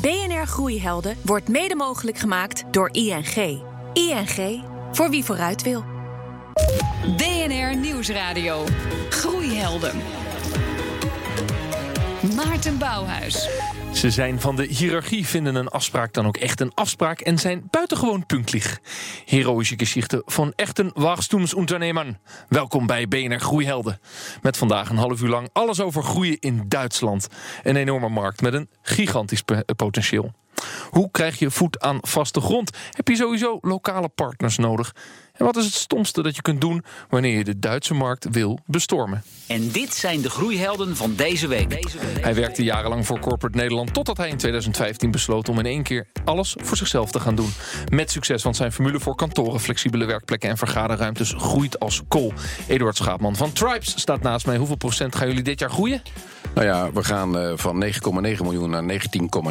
BNR 0.00 0.46
Groeihelden 0.46 1.16
wordt 1.22 1.48
mede 1.48 1.74
mogelijk 1.74 2.18
gemaakt 2.18 2.64
door 2.70 2.88
ING. 2.92 3.62
ING, 3.92 4.64
voor 4.92 5.10
wie 5.10 5.24
vooruit 5.24 5.62
wil. 5.62 5.84
BNR 7.16 7.76
Nieuwsradio. 7.76 8.64
Groeihelden. 9.08 9.96
Maarten 12.36 12.78
Bouwhuis. 12.78 13.48
Ze 13.92 14.10
zijn 14.10 14.40
van 14.40 14.56
de 14.56 14.64
hiërarchie, 14.64 15.26
vinden 15.26 15.54
een 15.54 15.68
afspraak 15.68 16.12
dan 16.12 16.26
ook 16.26 16.36
echt 16.36 16.60
een 16.60 16.74
afspraak 16.74 17.20
en 17.20 17.38
zijn 17.38 17.68
buitengewoon 17.70 18.26
puntlich. 18.26 18.80
Heroïsche 19.24 19.78
geschichten 19.78 20.22
van 20.26 20.52
echten 20.56 20.90
Wachstumsunternehmern. 20.94 22.18
Welkom 22.48 22.86
bij 22.86 23.08
BNR 23.08 23.40
Groeihelden. 23.40 24.00
Met 24.42 24.56
vandaag 24.56 24.88
een 24.88 24.96
half 24.96 25.22
uur 25.22 25.28
lang 25.28 25.48
alles 25.52 25.80
over 25.80 26.02
groeien 26.02 26.38
in 26.38 26.64
Duitsland. 26.68 27.28
Een 27.62 27.76
enorme 27.76 28.08
markt 28.08 28.40
met 28.40 28.54
een 28.54 28.68
gigantisch 28.82 29.42
potentieel. 29.76 30.32
Hoe 30.90 31.10
krijg 31.10 31.38
je 31.38 31.50
voet 31.50 31.80
aan 31.80 31.98
vaste 32.00 32.40
grond? 32.40 32.76
Heb 32.90 33.08
je 33.08 33.16
sowieso 33.16 33.58
lokale 33.60 34.08
partners 34.08 34.56
nodig? 34.56 34.94
En 35.40 35.46
wat 35.46 35.56
is 35.56 35.64
het 35.64 35.74
stomste 35.74 36.22
dat 36.22 36.36
je 36.36 36.42
kunt 36.42 36.60
doen 36.60 36.84
wanneer 37.08 37.36
je 37.36 37.44
de 37.44 37.58
Duitse 37.58 37.94
markt 37.94 38.26
wil 38.30 38.58
bestormen? 38.66 39.22
En 39.46 39.70
dit 39.70 39.94
zijn 39.94 40.20
de 40.20 40.30
groeihelden 40.30 40.96
van 40.96 41.14
deze 41.14 41.48
week. 41.48 41.94
Hij 42.20 42.34
werkte 42.34 42.62
jarenlang 42.62 43.06
voor 43.06 43.18
Corporate 43.18 43.58
Nederland 43.58 43.94
totdat 43.94 44.16
hij 44.16 44.28
in 44.28 44.36
2015 44.36 45.10
besloot 45.10 45.48
om 45.48 45.58
in 45.58 45.66
één 45.66 45.82
keer 45.82 46.06
alles 46.24 46.56
voor 46.58 46.76
zichzelf 46.76 47.10
te 47.10 47.20
gaan 47.20 47.34
doen. 47.34 47.52
Met 47.88 48.10
succes, 48.10 48.42
want 48.42 48.56
zijn 48.56 48.72
formule 48.72 49.00
voor 49.00 49.14
kantoren, 49.14 49.60
flexibele 49.60 50.04
werkplekken 50.04 50.50
en 50.50 50.56
vergaderruimtes 50.56 51.34
groeit 51.36 51.80
als 51.80 52.02
kool. 52.08 52.32
Eduard 52.68 52.96
Schaapman 52.96 53.36
van 53.36 53.52
Tribes 53.52 54.00
staat 54.00 54.22
naast 54.22 54.46
mij. 54.46 54.56
Hoeveel 54.56 54.76
procent 54.76 55.16
gaan 55.16 55.28
jullie 55.28 55.42
dit 55.42 55.58
jaar 55.58 55.70
groeien? 55.70 56.02
Nou 56.54 56.66
ja, 56.66 56.92
we 56.92 57.04
gaan 57.04 57.36
uh, 57.36 57.52
van 57.54 57.84
9,9 57.84 57.90
miljoen 58.42 58.70
naar 58.70 58.82
19,9 58.82 58.98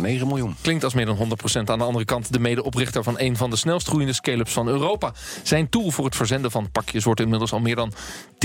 miljoen. 0.01 0.55
Klinkt 0.61 0.83
als 0.83 0.93
meer 0.93 1.05
dan 1.05 1.17
100%. 1.17 1.21
Aan 1.53 1.77
de 1.77 1.83
andere 1.83 2.05
kant 2.05 2.33
de 2.33 2.39
medeoprichter 2.39 3.03
van 3.03 3.15
een 3.17 3.37
van 3.37 3.49
de 3.49 3.55
snelst 3.55 3.87
groeiende 3.87 4.13
scale-ups 4.13 4.53
van 4.53 4.67
Europa. 4.67 5.11
Zijn 5.43 5.69
tool 5.79 5.91
voor 5.91 6.05
het 6.05 6.15
verzenden 6.15 6.51
van 6.51 6.71
pakjes 6.71 7.03
wordt 7.03 7.19
inmiddels 7.19 7.51
al 7.51 7.59
meer 7.59 7.75
dan 7.75 7.93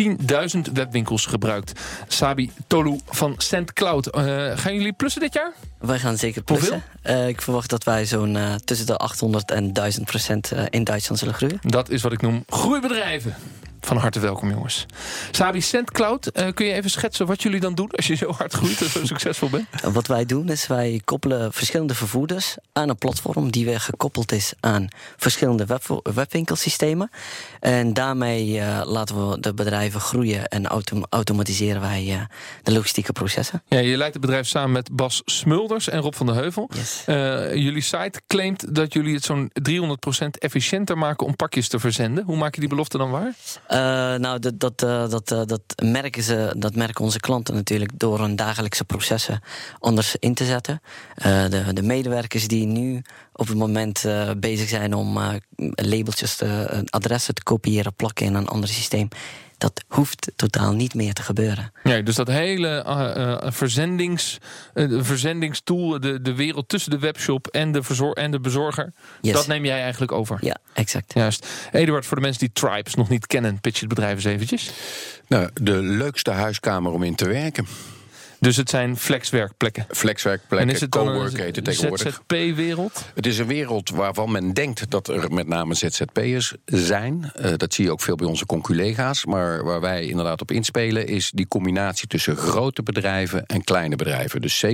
10.000 0.03 0.73
webwinkels 0.73 1.27
gebruikt. 1.27 1.81
Sabi 2.09 2.51
Tolu 2.67 2.99
van 3.07 3.35
SendCloud. 3.37 4.17
Uh, 4.17 4.23
gaan 4.55 4.75
jullie 4.75 4.93
plussen 4.93 5.21
dit 5.21 5.35
jaar? 5.35 5.53
Wij 5.79 5.99
gaan 5.99 6.17
zeker 6.17 6.43
plussen. 6.43 6.83
Uh, 7.05 7.29
ik 7.29 7.43
verwacht 7.43 7.71
dat 7.71 7.85
wij 7.85 8.07
zo'n 8.07 8.35
uh, 8.35 8.55
tussen 8.55 8.87
de 8.87 8.97
800 8.97 9.51
en 9.51 9.73
1000 9.73 10.07
procent 10.07 10.53
in 10.71 10.85
Duitsland 10.85 11.21
zullen 11.21 11.35
groeien. 11.35 11.59
Dat 11.61 11.91
is 11.91 12.03
wat 12.03 12.13
ik 12.13 12.23
noem 12.23 12.45
groeibedrijven. 12.49 13.35
Van 13.85 13.97
harte 13.97 14.21
welkom, 14.21 14.51
jongens. 14.51 14.87
Sabi 15.31 15.61
SendCloud, 15.61 16.31
uh, 16.35 16.49
kun 16.55 16.67
je 16.67 16.73
even 16.73 16.91
schetsen 16.91 17.27
wat 17.27 17.43
jullie 17.43 17.61
dan 17.61 17.75
doen 17.75 17.91
als 17.91 18.07
je 18.07 18.15
zo 18.15 18.31
hard 18.31 18.53
groeit 18.53 18.81
en 18.83 18.89
zo 18.89 19.05
succesvol 19.15 19.51
bent? 19.51 19.67
Wat 19.93 20.07
wij 20.07 20.27
doen 20.27 20.49
is 20.49 20.67
wij 20.67 21.01
koppelen 21.05 21.53
verschillende 21.53 21.95
vervoerders 21.95 22.57
aan 22.73 22.89
een 22.89 22.97
platform 22.97 23.51
die 23.51 23.65
weer 23.65 23.81
gekoppeld 23.81 24.33
is 24.33 24.53
aan 24.61 24.89
verschillende 25.17 25.67
web 25.67 26.01
webwinkelsystemen. 26.15 27.11
En 27.61 27.93
daarmee 27.93 28.49
uh, 28.49 28.81
laten 28.85 29.31
we 29.31 29.41
de 29.41 29.55
bedrijven 29.55 30.01
groeien 30.01 30.48
en 30.48 30.67
autom 30.67 31.07
automatiseren 31.09 31.81
wij 31.81 32.05
uh, 32.07 32.21
de 32.63 32.73
logistieke 32.73 33.13
processen. 33.13 33.63
Ja, 33.69 33.79
je 33.79 33.97
leidt 33.97 34.13
het 34.13 34.23
bedrijf 34.23 34.47
samen 34.47 34.73
met 34.73 34.93
Bas 34.93 35.23
Smulders 35.25 35.89
en 35.89 36.01
Rob 36.01 36.15
van 36.15 36.27
der 36.27 36.35
Heuvel. 36.35 36.71
Yes. 36.75 37.03
jullie 37.63 37.83
site 37.83 38.21
claimt 38.27 38.75
dat 38.75 38.93
jullie 38.93 39.15
het 39.15 39.25
zo'n 39.25 39.51
300% 40.25 40.27
efficiënter 40.39 40.98
maken 40.98 41.27
om 41.27 41.37
pakjes 41.37 41.69
te 41.69 41.79
verzenden. 41.79 42.25
Hoe 42.25 42.37
maak 42.37 42.55
je 42.55 42.61
die 42.61 42.69
belofte 42.69 42.98
dan 42.98 43.11
waar? 43.11 43.33
Uh, 43.75 43.80
nou, 44.14 44.39
dat, 44.39 44.61
dat, 44.61 44.83
uh, 44.83 45.08
dat, 45.08 45.33
uh, 45.33 45.41
dat, 45.47 45.62
merken 45.83 46.22
ze, 46.22 46.55
dat 46.56 46.75
merken 46.75 47.05
onze 47.05 47.20
klanten 47.20 47.55
natuurlijk 47.55 47.91
door 47.94 48.20
hun 48.20 48.36
dagelijkse 48.36 48.84
processen 48.84 49.41
anders 49.78 50.17
in 50.19 50.34
te 50.34 50.44
zetten. 50.44 50.80
de, 51.50 51.72
de 51.72 51.83
medewerkers 51.83 52.48
die 52.48 52.67
nu 52.67 53.02
op 53.33 53.48
het 53.48 53.56
moment 53.56 54.05
bezig 54.36 54.69
zijn 54.69 54.95
om 54.95 55.19
labeltjes, 55.75 56.36
te, 56.36 56.83
adressen 56.91 57.34
te 57.34 57.42
kopiëren, 57.42 57.95
plakken 57.95 58.27
in 58.27 58.34
een 58.34 58.48
ander 58.48 58.69
systeem. 58.69 59.08
Dat 59.59 59.85
hoeft 59.89 60.33
totaal 60.37 60.73
niet 60.73 60.95
meer 60.95 61.13
te 61.13 61.23
gebeuren. 61.23 61.73
Ja, 61.85 62.01
dus 62.01 62.15
dat 62.15 62.29
hele 62.29 62.85
uh, 62.87 63.51
verzendings, 63.51 64.39
uh, 64.75 65.03
verzendingstool, 65.03 66.01
de, 66.01 66.20
de 66.23 66.35
wereld 66.35 66.69
tussen 66.69 66.91
de 66.91 66.98
webshop 66.98 67.47
en 67.47 67.73
de, 67.73 67.83
verzor 67.83 68.13
en 68.13 68.31
de 68.31 68.41
bezorger, 68.41 68.93
yes. 69.20 69.33
dat 69.33 69.47
neem 69.47 69.64
jij 69.64 69.83
eigenlijk 69.83 70.13
over. 70.13 70.39
Ja, 70.41 70.57
exact. 70.73 71.13
Juist. 71.14 71.47
Eduard, 71.73 72.07
voor 72.07 72.17
de 72.17 72.23
mensen 72.23 72.41
die 72.41 72.53
Tribes 72.53 72.95
nog 72.95 73.09
niet 73.09 73.27
kennen, 73.27 73.61
pitch 73.61 73.81
het 73.81 73.89
bedrijf 73.89 74.14
eens 74.14 74.25
eventjes. 74.25 74.70
Nou, 75.29 75.48
de 75.61 75.83
leukste 75.83 76.31
huiskamer 76.31 76.93
om 76.93 77.03
in 77.03 77.14
te 77.14 77.29
werken. 77.29 77.67
Dus 78.45 78.57
het 78.57 78.71
zijn 78.71 78.97
flexwerkplekken. 78.97 79.87
Flexwerkplekken, 79.91 80.69
en 80.69 80.75
is 80.75 80.81
het 80.81 80.91
cowork 80.91 81.39
heet 81.39 81.57
het 81.57 81.65
tegenwoordig. 81.65 82.15
ZZP-wereld? 82.15 83.05
Het 83.15 83.27
is 83.27 83.39
een 83.39 83.47
wereld 83.47 83.91
waarvan 83.91 84.33
men 84.33 84.53
denkt 84.53 84.91
dat 84.91 85.09
er 85.09 85.33
met 85.33 85.47
name 85.47 85.75
ZZP'ers 85.75 86.55
zijn. 86.65 87.33
Uh, 87.41 87.53
dat 87.57 87.75
zie 87.75 87.85
je 87.85 87.91
ook 87.91 88.01
veel 88.01 88.17
bij 88.17 88.27
onze 88.27 88.47
conculega's. 88.47 89.25
Maar 89.25 89.65
waar 89.65 89.81
wij 89.81 90.07
inderdaad 90.07 90.41
op 90.41 90.51
inspelen 90.51 91.07
is 91.07 91.31
die 91.35 91.49
combinatie 91.49 92.09
tussen 92.09 92.37
grote 92.37 92.83
bedrijven 92.83 93.47
en 93.47 93.65
kleine 93.65 93.97
bedrijven. 93.97 94.41
Dus 94.41 94.65
70% 94.67 94.69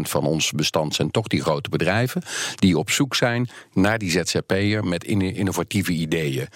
van 0.00 0.24
ons 0.24 0.52
bestand 0.52 0.94
zijn 0.94 1.10
toch 1.10 1.26
die 1.26 1.42
grote 1.42 1.68
bedrijven 1.68 2.22
die 2.54 2.78
op 2.78 2.90
zoek 2.90 3.14
zijn 3.14 3.48
naar 3.72 3.98
die 3.98 4.10
ZZP'er 4.10 4.84
met 4.84 5.04
innovatieve 5.04 5.92
ideeën. 5.92 6.48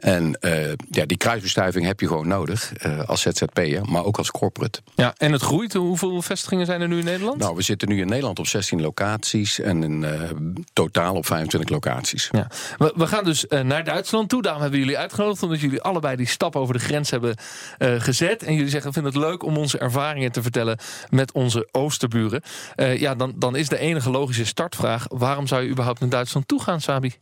En 0.00 0.38
uh, 0.40 0.72
ja, 0.90 1.06
die 1.06 1.16
kruisbestuiving 1.16 1.86
heb 1.86 2.00
je 2.00 2.06
gewoon 2.06 2.28
nodig 2.28 2.72
uh, 2.86 3.00
als 3.08 3.20
ZZP'er, 3.20 3.84
maar 3.84 4.04
ook 4.04 4.18
als 4.18 4.30
corporate. 4.30 4.80
Ja, 4.94 5.14
en 5.16 5.32
het 5.32 5.42
groeit. 5.42 5.72
Hoeveel 5.72 6.05
Hoeveel 6.06 6.36
vestigingen 6.36 6.66
zijn 6.66 6.80
er 6.80 6.88
nu 6.88 6.98
in 6.98 7.04
Nederland? 7.04 7.38
Nou, 7.38 7.56
we 7.56 7.62
zitten 7.62 7.88
nu 7.88 8.00
in 8.00 8.06
Nederland 8.06 8.38
op 8.38 8.46
16 8.46 8.80
locaties 8.80 9.60
en 9.60 9.82
in 9.82 10.02
uh, 10.02 10.30
totaal 10.72 11.14
op 11.14 11.26
25 11.26 11.70
locaties. 11.70 12.28
Ja. 12.32 12.46
We, 12.78 12.92
we 12.96 13.06
gaan 13.06 13.24
dus 13.24 13.44
uh, 13.48 13.60
naar 13.60 13.84
Duitsland 13.84 14.28
toe. 14.28 14.42
Daarom 14.42 14.62
hebben 14.62 14.80
we 14.80 14.84
jullie 14.86 15.00
uitgenodigd, 15.00 15.42
omdat 15.42 15.60
jullie 15.60 15.82
allebei 15.82 16.16
die 16.16 16.26
stap 16.26 16.56
over 16.56 16.74
de 16.74 16.80
grens 16.80 17.10
hebben 17.10 17.36
uh, 17.78 18.00
gezet. 18.00 18.42
En 18.42 18.54
jullie 18.54 18.70
zeggen: 18.70 18.88
we 18.88 19.00
vinden 19.00 19.12
het 19.12 19.30
leuk 19.30 19.42
om 19.42 19.56
onze 19.56 19.78
ervaringen 19.78 20.32
te 20.32 20.42
vertellen 20.42 20.78
met 21.10 21.32
onze 21.32 21.68
Oosterburen. 21.72 22.42
ja, 22.76 23.14
dan, 23.14 23.32
dan 23.36 23.56
is 23.56 23.68
de 23.68 23.78
enige 23.78 24.10
logische 24.10 24.44
startvraag: 24.44 25.04
waarom 25.08 25.46
zou 25.46 25.62
je 25.62 25.68
überhaupt 25.68 26.00
naar 26.00 26.08
Duitsland 26.08 26.48
toe 26.48 26.62
gaan, 26.62 26.80
Sabi? 26.80 27.12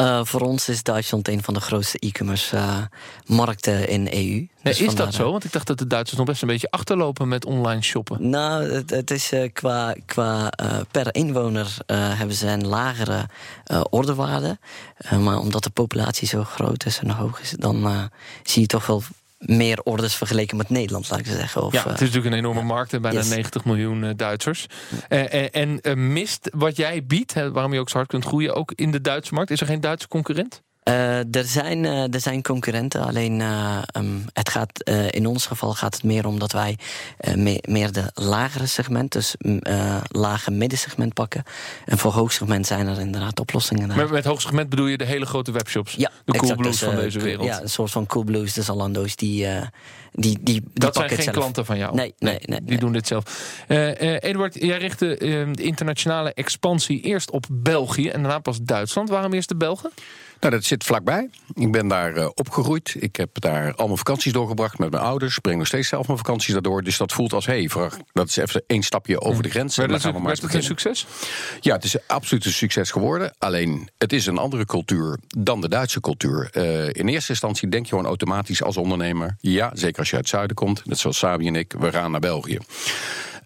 Uh, 0.00 0.20
voor 0.24 0.40
ons 0.40 0.68
is 0.68 0.82
Duitsland 0.82 1.28
een 1.28 1.42
van 1.42 1.54
de 1.54 1.60
grootste 1.60 1.98
e-commerce 1.98 2.56
uh, 2.56 2.78
markten 3.26 3.88
in 3.88 4.04
de 4.04 4.14
EU. 4.14 4.46
Dus 4.62 4.78
nee, 4.78 4.88
is 4.88 4.94
dat 4.94 5.14
zo? 5.14 5.30
Want 5.30 5.44
ik 5.44 5.52
dacht 5.52 5.66
dat 5.66 5.78
de 5.78 5.86
Duitsers 5.86 6.18
nog 6.18 6.26
best 6.26 6.42
een 6.42 6.48
beetje 6.48 6.70
achterlopen 6.70 7.28
met 7.28 7.44
online 7.44 7.82
shoppen. 7.82 8.30
Nou, 8.30 8.72
het, 8.72 8.90
het 8.90 9.10
is 9.10 9.32
uh, 9.32 9.48
qua, 9.52 9.94
qua 10.06 10.52
per 10.90 11.14
inwoner 11.14 11.76
hebben 11.92 12.36
ze 12.36 12.46
een 12.46 12.66
lagere 12.66 13.28
ordewaarde. 13.90 14.58
maar 15.18 15.38
omdat 15.38 15.64
de 15.64 15.70
populatie 15.70 16.28
zo 16.28 16.44
groot 16.44 16.84
is 16.84 16.98
en 16.98 17.10
hoog 17.10 17.40
is, 17.40 17.50
dan 17.50 18.10
zie 18.42 18.60
je 18.60 18.66
toch 18.66 18.86
wel 18.86 19.02
meer 19.40 19.82
orders 19.82 20.14
vergeleken 20.14 20.56
met 20.56 20.68
Nederland, 20.68 21.10
laat 21.10 21.18
ik 21.18 21.26
zeggen. 21.26 21.62
Of, 21.62 21.72
ja, 21.72 21.82
het 21.82 21.92
is 21.92 22.00
natuurlijk 22.00 22.26
een 22.26 22.38
enorme 22.38 22.62
markt, 22.62 22.92
en 22.92 23.02
bijna 23.02 23.18
yes. 23.18 23.28
90 23.28 23.64
miljoen 23.64 24.04
uh, 24.04 24.10
Duitsers. 24.16 24.66
Uh, 25.08 25.54
en 25.54 25.78
uh, 25.82 25.94
mist 25.94 26.50
wat 26.54 26.76
jij 26.76 27.04
biedt, 27.04 27.32
waarom 27.32 27.72
je 27.72 27.80
ook 27.80 27.88
zo 27.88 27.96
hard 27.96 28.08
kunt 28.08 28.24
groeien, 28.24 28.54
ook 28.54 28.72
in 28.74 28.90
de 28.90 29.00
Duitse 29.00 29.34
markt? 29.34 29.50
Is 29.50 29.60
er 29.60 29.66
geen 29.66 29.80
Duitse 29.80 30.08
concurrent? 30.08 30.62
Uh, 30.90 31.34
er, 31.34 31.44
zijn, 31.44 31.84
uh, 31.84 32.14
er 32.14 32.20
zijn 32.20 32.42
concurrenten, 32.42 33.02
alleen 33.06 33.40
uh, 33.40 33.82
um, 33.96 34.24
het 34.32 34.48
gaat, 34.48 34.90
in 35.10 35.26
ons 35.26 35.46
geval 35.46 35.74
gaat 35.74 35.94
het 35.94 36.04
meer 36.04 36.26
om 36.26 36.38
dat 36.38 36.52
wij 36.52 36.78
me 37.34 37.62
meer 37.68 37.92
de 37.92 38.10
lagere 38.14 38.66
segment, 38.66 39.12
dus 39.12 39.34
lage 40.08 40.50
middensegment 40.50 41.14
pakken. 41.14 41.42
En 41.86 41.98
voor 41.98 42.12
hoogsegment 42.12 42.66
zijn 42.66 42.86
er 42.86 43.00
inderdaad 43.00 43.40
oplossingen. 43.40 43.88
Daar. 43.88 43.96
Maar 43.96 44.10
met 44.10 44.24
hoogsegment 44.24 44.68
bedoel 44.68 44.86
je 44.86 44.96
de 44.96 45.04
hele 45.04 45.26
grote 45.26 45.52
webshops? 45.52 45.94
Ja, 45.94 46.10
de 46.24 46.32
dus, 46.32 46.40
Coolblues 46.40 46.78
van 46.78 46.94
deze 46.94 47.18
wereld? 47.18 47.46
Ja, 47.46 47.62
een 47.62 47.68
soort 47.68 47.90
van 47.90 48.06
Coolblues, 48.06 48.52
de 48.52 48.62
Zalando's, 48.62 49.16
die, 49.16 49.46
die, 49.46 49.58
die, 50.12 50.38
die 50.42 50.62
Dat 50.74 50.94
zijn 50.94 51.08
geen 51.08 51.22
zelf. 51.22 51.36
klanten 51.36 51.64
van 51.64 51.78
jou? 51.78 51.94
Nee, 51.94 52.14
nee, 52.18 52.32
nee. 52.32 52.42
nee 52.46 52.58
die 52.58 52.68
nee. 52.68 52.78
doen 52.78 52.92
dit 52.92 53.06
zelf. 53.06 53.24
Eduard, 54.20 54.54
jij 54.54 54.78
richtte 54.78 55.16
de 55.52 55.62
internationale 55.62 56.34
expansie 56.34 57.00
eerst 57.00 57.30
op 57.30 57.46
België 57.50 58.08
en 58.08 58.22
daarna 58.22 58.38
pas 58.38 58.58
Duitsland. 58.62 59.08
Waarom 59.08 59.32
eerst 59.32 59.48
de 59.48 59.56
Belgen? 59.56 59.90
Nou, 60.40 60.54
dat 60.54 60.64
zit 60.64 60.84
vlakbij. 60.84 61.30
Ik 61.54 61.72
ben 61.72 61.88
daar 61.88 62.16
uh, 62.16 62.28
opgegroeid. 62.34 62.96
Ik 62.98 63.16
heb 63.16 63.40
daar 63.40 63.74
al 63.74 63.84
mijn 63.86 63.98
vakanties 63.98 64.32
doorgebracht 64.32 64.78
met 64.78 64.90
mijn 64.90 65.02
ouders. 65.02 65.38
Breng 65.38 65.58
nog 65.58 65.66
steeds 65.66 65.88
zelf 65.88 66.06
mijn 66.06 66.18
vakanties 66.18 66.52
daardoor. 66.52 66.82
Dus 66.82 66.96
dat 66.96 67.12
voelt 67.12 67.32
als, 67.32 67.46
hé, 67.46 67.64
hey, 67.64 67.90
dat 68.12 68.28
is 68.28 68.36
even 68.36 68.62
één 68.66 68.82
stapje 68.82 69.20
over 69.20 69.42
de 69.42 69.50
grens. 69.50 69.76
Maar 69.76 69.88
dat 69.88 70.04
is, 70.04 70.12
was 70.22 70.40
het 70.40 70.54
een 70.54 70.62
succes? 70.62 71.06
Ja, 71.60 71.74
het 71.74 71.84
is 71.84 71.96
absoluut 72.06 72.44
een 72.44 72.52
succes 72.52 72.90
geworden. 72.90 73.32
Alleen, 73.38 73.88
het 73.98 74.12
is 74.12 74.26
een 74.26 74.38
andere 74.38 74.64
cultuur 74.64 75.18
dan 75.26 75.60
de 75.60 75.68
Duitse 75.68 76.00
cultuur. 76.00 76.50
Uh, 76.52 76.86
in 76.86 77.08
eerste 77.08 77.30
instantie 77.30 77.68
denk 77.68 77.84
je 77.84 77.90
gewoon 77.90 78.06
automatisch 78.06 78.62
als 78.62 78.76
ondernemer... 78.76 79.36
ja, 79.40 79.70
zeker 79.74 79.98
als 79.98 80.10
je 80.10 80.16
uit 80.16 80.24
het 80.24 80.34
zuiden 80.34 80.56
komt, 80.56 80.86
net 80.86 80.98
zoals 80.98 81.18
Sabi 81.18 81.46
en 81.46 81.56
ik, 81.56 81.74
we 81.78 81.92
gaan 81.92 82.10
naar 82.10 82.20
België. 82.20 82.58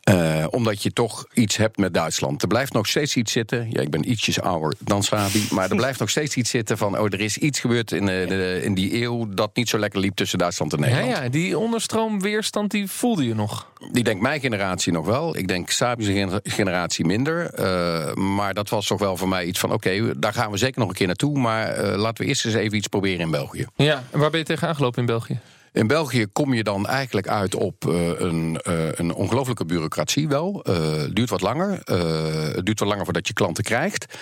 Eh, 0.05 0.45
omdat 0.51 0.83
je 0.83 0.93
toch 0.93 1.25
iets 1.35 1.56
hebt 1.56 1.77
met 1.77 1.95
Duitsland. 1.95 2.43
Er 2.43 2.49
blijft 2.49 2.73
nog 2.73 2.87
steeds 2.87 3.17
iets 3.17 3.33
zitten. 3.33 3.67
Ja, 3.71 3.81
ik 3.81 3.91
ben 3.91 4.11
ietsjes 4.11 4.41
ouder 4.41 4.75
dan 4.79 5.03
Sabi. 5.03 5.47
Maar 5.51 5.71
er 5.71 5.77
blijft 5.77 5.99
nog 6.01 6.11
steeds 6.11 6.37
iets 6.37 6.51
zitten 6.51 6.79
van. 6.79 6.99
Oh, 6.99 7.05
er 7.05 7.21
is 7.21 7.39
iets 7.39 7.61
gebeurd 7.61 7.93
in, 7.93 8.09
eh, 8.09 8.29
de, 8.29 8.61
in 8.65 8.75
die 8.75 9.03
eeuw. 9.03 9.27
dat 9.35 9.56
niet 9.56 9.69
zo 9.69 9.79
lekker 9.79 10.01
liep 10.01 10.15
tussen 10.15 10.39
Duitsland 10.39 10.73
en 10.73 10.79
Ja, 10.79 10.85
Nederland. 10.87 11.17
ja, 11.17 11.29
die 11.29 11.59
onderstroomweerstand 11.59 12.71
die 12.71 12.87
voelde 12.91 13.27
je 13.27 13.35
nog. 13.35 13.73
Ik 13.93 14.05
denk 14.05 14.21
mijn 14.21 14.41
generatie 14.41 14.93
nog 14.93 15.06
wel. 15.06 15.37
Ik 15.37 15.49
denk 15.49 15.71
Sabi's 15.71 16.07
gener- 16.07 16.41
generatie 16.43 17.05
minder. 17.05 17.47
Eh, 17.55 18.15
maar 18.15 18.55
dat 18.55 18.69
was 18.69 18.87
toch 18.87 18.99
wel 18.99 19.17
voor 19.17 19.29
mij 19.29 19.45
iets 19.45 19.59
van... 19.59 19.73
oké, 19.73 20.19
daar 20.19 20.33
gaan 20.33 20.50
we 20.50 20.57
zeker 20.57 20.81
nog 20.81 20.89
een 20.89 20.95
keer 20.95 21.07
naartoe... 21.07 21.39
maar 21.39 21.79
laten 21.97 22.23
we 22.25 22.29
eerst 22.31 22.45
eens 22.45 22.55
even 22.55 22.77
iets 22.77 22.87
proberen 22.89 23.21
in 23.21 23.31
België. 23.31 23.67
Ja, 23.77 24.05
en 24.11 24.19
waar 24.19 24.31
ben 24.31 24.39
je 24.41 24.47
tegenaan 24.47 24.77
gelopen 24.77 25.00
in 25.00 25.07
België? 25.07 25.39
In 25.75 25.87
België 25.87 26.26
kom 26.32 26.55
je 26.55 26.62
dan 26.62 26.87
eigenlijk 26.87 27.29
uit 27.29 27.55
op 27.55 27.88
eh, 27.88 28.21
een, 28.21 28.61
eh, 28.62 28.88
een 28.93 29.15
ongelofelijke 29.15 29.65
bureaucratie 29.65 30.29
wel. 30.29 30.62
Eh, 30.62 30.93
Het 30.97 31.15
duurt 31.15 31.31
wat 31.31 31.41
langer. 31.41 31.71
Het 32.55 32.67
duurt 32.67 32.79
wat 32.79 32.88
langer 32.88 33.05
voordat 33.05 33.26
je 33.26 33.32
klanten 33.32 33.65
krijgt. 33.65 34.19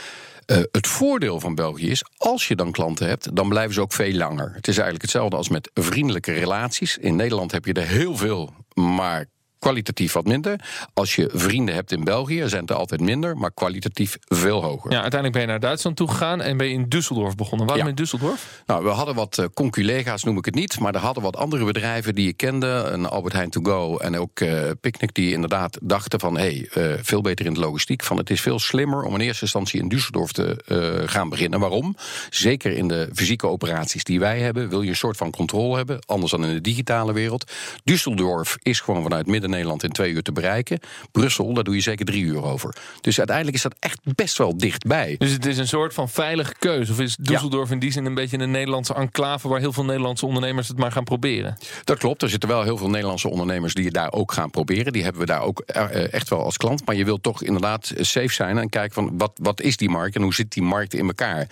Het 0.47 0.87
voordeel 0.87 1.41
van 1.41 1.55
België 1.55 1.91
is, 1.91 2.05
als 2.17 2.49
je 2.49 2.57
dan 2.57 2.73
klanten 2.73 3.09
hebt, 3.09 3.37
dan 3.37 3.49
blijven 3.49 3.75
ze 3.75 3.81
ook 3.81 3.93
veel 3.93 4.13
langer. 4.13 4.53
Het 4.55 4.69
is 4.69 4.75
eigenlijk 4.75 5.03
hetzelfde 5.03 5.37
als 5.37 5.49
met 5.49 5.71
vriendelijke 5.75 6.33
relaties. 6.33 6.99
In 6.99 7.17
Nederland 7.17 7.53
heb 7.53 7.65
je 7.65 7.73
er 7.73 7.87
heel 7.87 8.17
veel, 8.17 8.53
maar 8.75 9.27
kwalitatief 9.67 10.13
wat 10.13 10.25
minder. 10.25 10.61
Als 10.95 11.15
je 11.15 11.31
vrienden 11.33 11.75
hebt 11.75 11.93
in 11.93 12.05
België, 12.05 12.43
zijn 12.47 12.61
het 12.61 12.71
er 12.71 12.77
altijd 12.77 13.01
minder, 13.01 13.37
maar 13.37 13.53
kwalitatief 13.53 14.19
veel 14.29 14.63
hoger. 14.63 14.91
Ja, 14.91 15.01
uiteindelijk 15.01 15.33
ben 15.33 15.41
je 15.41 15.47
naar 15.49 15.61
Duitsland 15.61 15.97
toe 15.97 16.09
gegaan 16.09 16.41
en 16.41 16.57
ben 16.57 16.67
je 16.67 16.73
in 16.73 16.85
Düsseldorf 16.85 17.35
begonnen. 17.37 17.67
Waarom 17.67 17.87
Ja. 17.87 17.93
in 17.97 18.05
Düsseldorf? 18.07 18.65
Nou, 18.67 18.85
we 18.85 18.91
hadden 18.91 19.15
wat 19.15 19.39
eh, 19.39 19.45
conculega's, 19.55 20.25
noem 20.25 20.39
ik 20.39 20.45
het 20.45 20.55
niet. 20.55 20.79
Maar 20.81 20.95
er 20.95 21.01
hadden 21.01 21.23
wat 21.23 21.37
andere 21.37 21.65
bedrijven 21.65 22.15
die 22.15 22.29
ik 22.29 22.37
kende. 22.37 22.67
Een 22.67 23.07
Albert 23.07 23.35
Heijn 23.35 23.51
To 23.51 23.61
Go 23.63 23.97
en 23.97 24.17
ook 24.19 24.41
eh 24.41 24.71
Picnic. 24.81 25.15
Die 25.15 25.33
inderdaad 25.33 25.79
dachten 25.83 26.21
van... 26.21 26.39
hé, 26.39 26.67
hey, 26.73 26.93
eh, 26.93 26.99
veel 27.03 27.21
beter 27.21 27.47
in 27.47 27.55
de 27.55 27.61
logistiek. 27.61 28.03
Van 28.03 28.17
het 28.17 28.31
is 28.31 28.41
veel 28.41 28.59
slimmer 28.59 29.03
om 29.03 29.15
in 29.15 29.21
eerste 29.21 29.43
instantie 29.43 29.81
in 29.81 29.93
Düsseldorf 29.95 30.31
te 30.33 31.05
gaan 31.07 31.29
beginnen. 31.29 31.61
Waarom? 31.61 31.97
Zeker 32.31 32.73
in 32.73 32.89
de 32.89 33.09
fysieke 33.15 33.47
operaties 33.47 34.05
die 34.05 34.21
wij 34.21 34.41
hebben... 34.41 34.69
wil 34.69 34.83
je 34.83 34.89
een 34.89 34.97
soort 34.97 35.17
van 35.17 35.31
controle 35.31 35.77
hebben. 35.77 35.99
Anders 36.07 36.31
dan 36.33 36.45
in 36.45 36.55
de 36.55 36.61
digitale 36.61 37.13
wereld. 37.13 37.51
Düsseldorf 37.91 38.55
is 38.63 38.81
gewoon 38.81 39.03
vanuit 39.03 39.27
Midden-Nederland 39.53 39.83
in 39.83 39.93
twee 39.93 40.13
uur 40.13 40.23
te 40.23 40.33
bereiken. 40.33 40.79
Brussel, 41.13 41.55
daar 41.55 41.65
doe 41.65 41.75
je 41.75 41.81
zeker 41.81 42.07
drie 42.07 42.23
uur 42.23 42.43
over. 42.43 42.77
Dus 43.01 43.19
uiteindelijk 43.19 43.57
is 43.57 43.63
dat 43.63 43.75
echt 43.79 43.99
best 44.15 44.39
wel 44.39 44.57
dichtbij. 44.57 45.15
Dus 45.19 45.31
het 45.31 45.47
is 45.47 45.59
een 45.59 45.69
soort 45.69 45.95
van 45.95 46.09
veilige 46.09 46.55
keuze. 46.59 46.93
Of 46.93 47.01
is 47.01 47.17
Düsseldorf 47.17 47.71
in 47.71 47.79
die 47.79 47.93
zin 47.93 48.05
een 48.05 48.15
beetje 48.15 48.39
een 48.39 48.51
Nederlandse 48.51 48.95
enclave... 48.95 49.49
waar 49.49 49.61
heel 49.61 49.73
veel 49.73 49.85
Nederlandse 49.85 50.27
ondernemers 50.27 50.69
het 50.69 50.79
maar 50.79 50.93
gaan 50.93 51.05
proberen? 51.05 51.59
Dat 51.85 51.99
klopt. 51.99 52.23
Er 52.23 52.29
zitten 52.29 52.49
wel 52.49 52.63
heel 52.63 52.77
veel 52.77 52.91
Nederlandse 52.91 53.29
ondernemers 53.29 53.75
die 53.75 53.85
het 53.85 53.95
daar 53.95 54.13
ook 54.13 54.33
gaan 54.33 54.51
proberen. 54.51 54.93
Die 54.93 55.03
hebben 55.03 55.21
we 55.21 55.27
daar 55.27 55.43
ook 55.43 55.61
eh, 55.61 56.13
echt 56.13 56.29
wel 56.29 56.45
als 56.45 56.57
klant. 56.57 56.87
Maar 56.87 56.95
je 56.95 57.05
wilt 57.05 57.23
toch 57.23 57.43
inderdaad 57.43 57.93
safe 57.97 58.33
zijn 58.33 58.59
en 58.59 58.69
kijken 58.69 58.95
van 58.95 59.19
wat, 59.19 59.33
wat 59.35 59.61
is 59.61 59.77
die 59.77 59.91
markt 59.91 60.17
en 60.17 60.23
hoe 60.23 60.35
zit 60.35 60.53
die 60.53 60.63
markt 60.63 60.95
in 60.95 61.07
elkaar. 61.07 61.49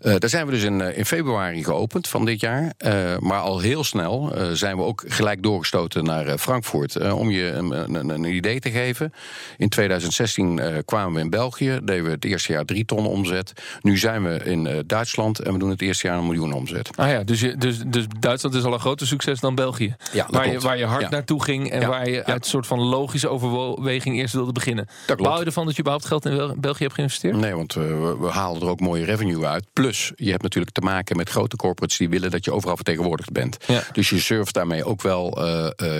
Eh, 0.00 0.14
daar 0.18 0.30
zijn 0.30 0.46
we 0.46 0.52
dus 0.52 0.62
in, 0.62 0.80
eh, 0.80 0.98
in 0.98 1.06
februari 1.06 1.64
geopend 1.64 2.08
van 2.08 2.24
dit 2.24 2.40
jaar. 2.40 2.72
Eh, 2.76 3.18
maar 3.18 3.40
al 3.40 3.60
heel 3.60 3.84
snel 3.84 4.34
eh, 4.34 4.50
zijn 4.52 4.76
we 4.76 4.82
ook 4.82 5.04
gelijk 5.06 5.42
doorgestoten 5.42 6.04
naar 6.04 6.26
eh, 6.26 6.36
Frankfurt. 6.36 6.96
Eh, 6.96 7.18
om 7.30 7.36
je 7.36 7.50
een, 7.50 7.94
een, 7.94 8.08
een 8.08 8.24
idee 8.24 8.60
te 8.60 8.70
geven. 8.70 9.12
In 9.58 9.68
2016 9.68 10.58
eh, 10.58 10.76
kwamen 10.84 11.14
we 11.14 11.20
in 11.20 11.30
België. 11.30 11.78
Deden 11.82 12.04
we 12.04 12.10
het 12.10 12.24
eerste 12.24 12.52
jaar 12.52 12.64
drie 12.64 12.84
ton 12.84 13.06
omzet. 13.06 13.52
Nu 13.82 13.98
zijn 13.98 14.22
we 14.22 14.44
in 14.44 14.66
eh, 14.66 14.78
Duitsland 14.86 15.38
en 15.38 15.52
we 15.52 15.58
doen 15.58 15.70
het 15.70 15.82
eerste 15.82 16.06
jaar 16.06 16.18
een 16.18 16.26
miljoen 16.26 16.52
omzet. 16.52 16.90
Ah 16.96 17.08
ja, 17.10 17.22
dus, 17.22 17.40
je, 17.40 17.56
dus, 17.56 17.78
dus 17.86 18.04
Duitsland 18.20 18.54
is 18.54 18.62
al 18.64 18.72
een 18.72 18.80
groter 18.80 19.06
succes 19.06 19.40
dan 19.40 19.54
België. 19.54 19.96
Ja, 20.12 20.26
waar, 20.30 20.44
je, 20.44 20.48
klopt. 20.50 20.64
waar 20.64 20.78
je 20.78 20.84
hard 20.84 21.00
Ja. 21.02 21.08
naartoe 21.08 21.42
ging 21.44 21.70
en 21.70 21.80
Ja. 21.80 21.88
waar 21.88 22.08
je 22.10 22.24
uit 22.24 22.42
een 22.44 22.50
soort 22.50 22.66
van 22.66 22.78
logische 22.80 23.28
overweging 23.28 24.16
eerst 24.16 24.34
wilde 24.34 24.52
beginnen. 24.52 24.88
klopt. 25.06 25.22
Bouw 25.22 25.38
je 25.38 25.44
ervan 25.44 25.64
dat 25.64 25.74
je 25.74 25.80
überhaupt 25.80 26.06
geld 26.08 26.24
in 26.24 26.36
Bel- 26.36 26.54
België 26.58 26.82
hebt 26.82 26.94
geïnvesteerd? 26.94 27.36
Nee, 27.36 27.54
want 27.54 27.76
eh, 27.76 27.82
we, 27.82 28.16
we 28.20 28.28
halen 28.28 28.60
er 28.62 28.68
ook 28.68 28.80
mooie 28.80 29.04
revenue 29.04 29.46
uit. 29.46 29.64
Plus, 29.72 30.12
je 30.16 30.30
hebt 30.30 30.42
natuurlijk 30.42 30.74
te 30.74 30.80
maken 30.80 31.16
met 31.16 31.28
grote 31.30 31.56
corporates 31.56 31.98
die 31.98 32.08
willen 32.08 32.30
dat 32.30 32.44
je 32.44 32.52
overal 32.52 32.76
vertegenwoordigd 32.76 33.32
bent. 33.32 33.56
Dus 33.92 34.10
je 34.10 34.18
surft 34.20 34.54
daarmee 34.54 34.84
ook 34.84 35.02
wel 35.02 35.38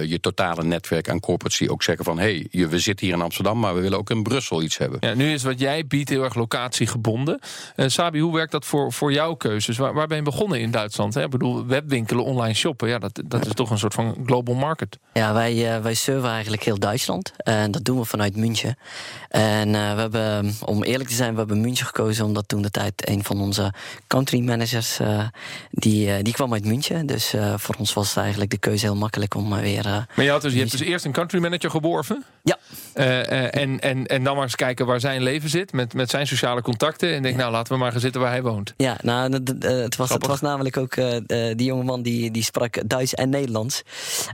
je 0.04 0.18
totale 0.20 0.64
netwerk 0.64 1.08
aan 1.08 1.19
corporates 1.20 1.58
die 1.58 1.70
ook 1.70 1.82
zeggen 1.82 2.04
van 2.04 2.18
hé, 2.18 2.46
hey, 2.50 2.68
we 2.68 2.78
zitten 2.78 3.06
hier 3.06 3.14
in 3.14 3.22
Amsterdam, 3.22 3.58
maar 3.58 3.74
we 3.74 3.80
willen 3.80 3.98
ook 3.98 4.10
in 4.10 4.22
Brussel 4.22 4.62
iets 4.62 4.78
hebben. 4.78 4.98
Ja, 5.00 5.14
nu 5.14 5.32
is 5.32 5.42
wat 5.42 5.58
jij 5.60 5.86
biedt 5.86 6.08
heel 6.08 6.22
erg 6.24 6.34
locatiegebonden. 6.34 7.38
Eh 7.76 7.88
Sabi, 7.88 8.20
hoe 8.20 8.34
werkt 8.34 8.52
dat 8.52 8.64
voor, 8.64 8.92
voor 8.92 9.12
jouw 9.12 9.34
keuzes? 9.34 9.76
Waar, 9.76 9.94
waar 9.94 10.06
ben 10.06 10.16
je 10.16 10.22
begonnen 10.22 10.60
in 10.60 10.70
Duitsland? 10.70 11.14
Hè? 11.14 11.24
Ik 11.24 11.30
bedoel, 11.30 11.66
webwinkelen, 11.66 12.24
online 12.24 12.54
shoppen, 12.54 12.88
ja, 12.88 12.98
dat, 12.98 13.22
dat 13.24 13.46
is 13.46 13.52
toch 13.52 13.70
een 13.70 13.78
soort 13.78 13.94
van 13.94 14.16
global 14.26 14.54
market. 14.54 14.98
Ja, 15.12 15.32
wij, 15.32 15.74
eh, 15.74 15.82
wij 15.82 15.94
serven 15.94 16.30
eigenlijk 16.30 16.62
heel 16.62 16.78
Duitsland. 16.78 17.32
En 17.36 17.70
dat 17.70 17.84
doen 17.84 17.98
we 17.98 18.04
vanuit 18.04 18.36
München. 18.36 18.76
En 19.28 19.74
eh, 19.74 19.94
we 19.94 20.00
hebben, 20.00 20.54
om 20.64 20.82
eerlijk 20.82 21.08
te 21.08 21.14
zijn, 21.14 21.32
we 21.32 21.38
hebben 21.38 21.60
München 21.60 21.86
gekozen... 21.86 22.24
omdat 22.24 22.48
toen 22.48 22.62
de 22.62 22.70
tijd 22.70 23.08
een 23.08 23.24
van 23.24 23.40
onze 23.40 23.72
country 24.06 24.40
managers... 24.40 24.98
eh, 25.00 25.24
die, 25.70 26.12
eh, 26.12 26.22
die 26.22 26.32
kwam 26.32 26.52
uit 26.52 26.64
München. 26.64 27.06
Dus 27.06 27.32
eh, 27.34 27.54
voor 27.56 27.74
ons 27.78 27.92
was 27.92 28.16
eigenlijk 28.16 28.50
de 28.50 28.58
keuze 28.58 28.84
heel 28.84 28.96
makkelijk 28.96 29.34
om 29.34 29.48
maar 29.48 29.62
weer... 29.62 29.86
eh, 29.86 29.96
Maar 30.14 30.24
je, 30.24 30.30
had 30.30 30.42
dus, 30.42 30.52
je 30.52 30.58
hebt 30.58 30.70
dus 30.70 30.80
eerst 30.80 31.04
een 31.04 31.09
country 31.12 31.40
manager 31.40 31.70
geworven. 31.70 32.24
ja, 32.42 32.56
en, 32.94 33.80
en, 33.80 34.06
en 34.06 34.24
dan 34.24 34.34
maar 34.34 34.44
eens 34.44 34.54
kijken 34.56 34.86
waar 34.86 35.00
zijn 35.00 35.22
leven 35.22 35.48
zit. 35.50 35.72
Met, 35.72 35.94
met 35.94 36.10
zijn 36.10 36.26
sociale 36.26 36.62
contacten. 36.62 37.14
En 37.14 37.22
denk, 37.22 37.36
nou 37.36 37.52
laten 37.52 37.72
we 37.72 37.78
maar 37.78 37.90
gaan 37.92 38.00
zitten 38.00 38.20
waar 38.20 38.30
hij 38.30 38.42
woont. 38.42 38.74
Ja, 38.76 38.96
nou, 39.02 39.32
eh, 39.60 39.68
het, 39.70 39.96
was, 39.96 40.08
het 40.10 40.26
was 40.26 40.40
namelijk 40.40 40.76
ook 40.76 40.94
eh, 40.96 41.16
eh, 41.16 41.56
die 41.56 41.66
jongeman 41.66 42.02
die, 42.02 42.30
die 42.30 42.42
sprak 42.42 42.88
Duits 42.88 43.14
en 43.14 43.28
Nederlands. 43.28 43.82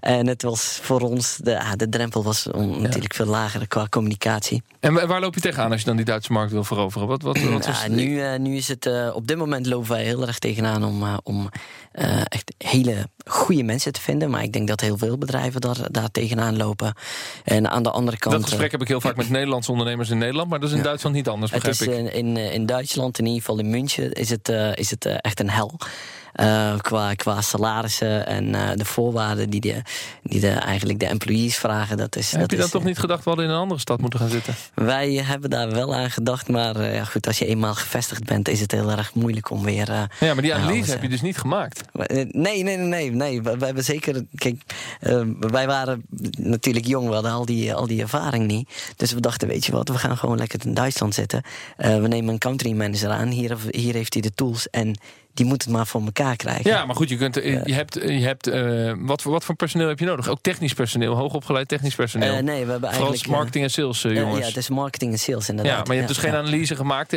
En 0.00 0.26
het 0.26 0.42
was 0.42 0.78
voor 0.82 1.00
ons, 1.00 1.36
de, 1.42 1.60
ah, 1.60 1.72
de 1.76 1.88
drempel 1.88 2.22
was 2.22 2.46
natuurlijk 2.80 3.14
veel 3.14 3.26
lager 3.26 3.68
qua 3.68 3.86
communicatie. 3.90 4.62
En 4.80 4.94
wa- 4.94 5.06
waar 5.06 5.20
loop 5.20 5.34
je 5.34 5.40
tegenaan 5.40 5.70
als 5.70 5.80
je 5.80 5.86
dan 5.86 5.96
die 5.96 6.04
Duitse 6.04 6.32
markt 6.32 6.52
wil 6.52 6.64
veroveren? 6.64 7.08
Wat, 7.08 7.22
wat, 7.22 7.38
wat 7.40 7.68
is- 7.68 7.82
Ja, 7.82 7.88
nu, 7.88 8.20
eh, 8.20 8.38
nu 8.38 8.56
is 8.56 8.68
het, 8.68 8.86
eh, 8.86 9.10
op 9.14 9.26
dit 9.26 9.36
moment 9.36 9.66
lopen 9.66 9.88
wij 9.90 10.04
heel 10.04 10.26
erg 10.26 10.38
tegenaan 10.38 10.84
om, 10.84 11.02
eh, 11.02 11.16
om 11.22 11.48
eh, 11.92 12.20
echt 12.28 12.54
hele 12.58 13.08
goede 13.26 13.62
mensen 13.62 13.92
te 13.92 14.00
vinden. 14.00 14.30
Maar 14.30 14.42
ik 14.42 14.52
denk 14.52 14.68
dat 14.68 14.80
heel 14.80 14.96
veel 14.98 15.18
bedrijven 15.18 15.60
daar, 15.60 15.76
daar 15.90 16.10
tegenaan 16.10 16.56
lopen. 16.56 16.94
En 17.44 17.70
aan 17.70 17.82
de 17.82 17.90
andere 17.90 18.18
kant. 18.18 18.34
Gesprek 18.48 18.70
heb 18.70 18.80
ik 18.80 18.88
heel 18.88 19.00
vaak 19.00 19.16
met 19.16 19.30
Nederlandse 19.30 19.70
ondernemers 19.70 20.10
in 20.10 20.18
Nederland. 20.18 20.50
Maar 20.50 20.60
dat 20.60 20.70
is 20.70 20.76
in 20.76 20.82
Duitsland 20.82 21.16
niet 21.16 21.28
anders, 21.28 21.52
Het 21.52 21.62
begrijp 21.62 21.94
is 21.94 22.04
ik. 22.04 22.14
in, 22.14 22.36
in, 22.36 22.52
in 22.52 22.66
Duitsland, 22.66 23.18
in 23.18 23.24
ieder 23.24 23.40
geval 23.40 23.58
in 23.58 23.70
München, 23.70 24.12
is 24.12 24.30
het, 24.30 24.48
eh, 24.48 24.76
is 24.76 24.90
het 24.90 25.04
eh, 25.04 25.14
echt 25.20 25.40
een 25.40 25.50
hel. 25.50 25.78
Eh, 26.36 26.76
qua, 26.78 27.14
qua 27.14 27.40
salarissen 27.40 28.26
en 28.26 28.54
eh, 28.54 28.68
de 28.74 28.84
voorwaarden 28.84 29.50
die, 29.50 29.60
de, 29.60 29.82
die 30.22 30.40
de, 30.40 30.48
eigenlijk 30.50 30.98
de 30.98 31.06
employees 31.06 31.56
vragen. 31.56 31.96
Dat 31.96 32.16
is, 32.16 32.30
heb 32.30 32.40
dat 32.40 32.50
je 32.50 32.56
dan 32.56 32.64
is, 32.66 32.70
toch 32.72 32.84
niet 32.84 32.98
gedacht, 32.98 33.22
we 33.24 33.28
hadden 33.28 33.48
in 33.48 33.52
een 33.52 33.58
andere 33.60 33.80
stad 33.80 34.00
moeten 34.00 34.18
gaan 34.20 34.28
zitten? 34.28 34.54
Wij 34.74 35.12
hebben 35.12 35.50
daar 35.50 35.70
wel 35.70 35.94
aan 35.94 36.10
gedacht, 36.10 36.48
maar 36.48 36.76
eh, 36.76 36.94
ja, 36.94 37.04
goed, 37.04 37.26
als 37.26 37.38
je 37.38 37.46
eenmaal 37.46 37.74
gevestigd 37.74 38.24
bent, 38.24 38.48
is 38.48 38.60
het 38.60 38.72
heel 38.72 38.90
erg 38.90 39.14
moeilijk 39.14 39.50
om 39.50 39.62
weer. 39.62 39.90
eh, 39.90 40.02
Ja, 40.20 40.32
maar 40.34 40.42
die 40.42 40.54
analyse 40.54 40.88
heb 40.90 40.96
eh, 40.96 41.02
je 41.02 41.08
dus 41.08 41.20
niet 41.22 41.38
gemaakt. 41.38 41.80
eh, 41.92 42.24
Nee, 42.30 42.62
nee, 42.62 42.62
nee, 42.62 42.76
nee. 42.76 43.10
nee. 43.10 43.42
We, 43.42 43.56
we 43.56 43.64
hebben 43.64 43.84
zeker. 43.84 44.24
Kijk, 44.34 44.62
eh, 45.00 45.20
wij 45.38 45.66
waren 45.66 46.02
natuurlijk 46.38 46.86
jong, 46.86 47.08
we 47.08 47.14
hadden 47.14 47.32
al 47.32 47.44
die, 47.46 47.74
al 47.74 47.86
die 47.86 48.00
ervaring 48.02 48.46
niet. 48.46 48.92
Dus 48.96 49.12
we 49.12 49.20
dachten, 49.20 49.48
weet 49.48 49.64
je 49.66 49.72
wat, 49.72 49.88
we 49.88 49.98
gaan 49.98 50.16
gewoon 50.16 50.38
lekker 50.38 50.60
in 50.66 50.74
Duitsland 50.74 51.14
zitten. 51.14 51.42
Eh, 51.76 51.96
we 52.00 52.08
nemen 52.08 52.32
een 52.32 52.38
country 52.38 52.72
manager 52.72 53.10
aan. 53.10 53.28
Hier, 53.28 53.56
hier 53.70 53.94
heeft 53.94 54.12
hij 54.12 54.22
de 54.22 54.34
tools 54.34 54.70
en 54.70 54.98
die 55.36 55.46
moet 55.46 55.62
het 55.62 55.72
maar 55.72 55.86
voor 55.86 56.02
elkaar 56.04 56.36
krijgen. 56.36 56.70
Ja, 56.70 56.84
maar 56.86 56.96
goed, 56.96 57.08
je, 57.08 57.16
kunt, 57.16 57.36
eh, 57.36 57.64
je 57.64 57.72
hebt, 57.74 57.94
je 57.94 58.00
hebt 58.24 58.46
eh, 58.46 58.92
wat, 58.98 59.22
voor, 59.22 59.32
wat 59.32 59.44
voor 59.44 59.54
personeel 59.54 59.88
heb 59.88 59.98
je 59.98 60.04
nodig? 60.04 60.28
Ook 60.28 60.38
technisch 60.40 60.74
personeel, 60.74 61.14
hoogopgeleid 61.14 61.68
technisch 61.68 61.94
personeel. 61.94 62.34
Eh, 62.36 62.42
nee, 62.42 62.64
we 62.64 62.70
hebben 62.70 62.88
eigenlijk. 62.90 63.22
eh, 63.22 63.30
marketing 63.30 63.64
en 63.64 63.70
sales, 63.70 64.04
eh, 64.04 64.10
eh, 64.10 64.16
jongens. 64.16 64.38
ja, 64.38 64.46
het 64.46 64.56
is 64.56 64.68
marketing 64.68 65.12
en 65.12 65.18
sales 65.18 65.48
inderdaad. 65.48 65.74
Ja, 65.76 65.82
maar 65.82 65.92
je 65.92 66.02
hebt 66.02 66.08
dus 66.14 66.18
geen 66.22 66.34
analyse 66.34 66.76
gemaakt. 66.76 67.12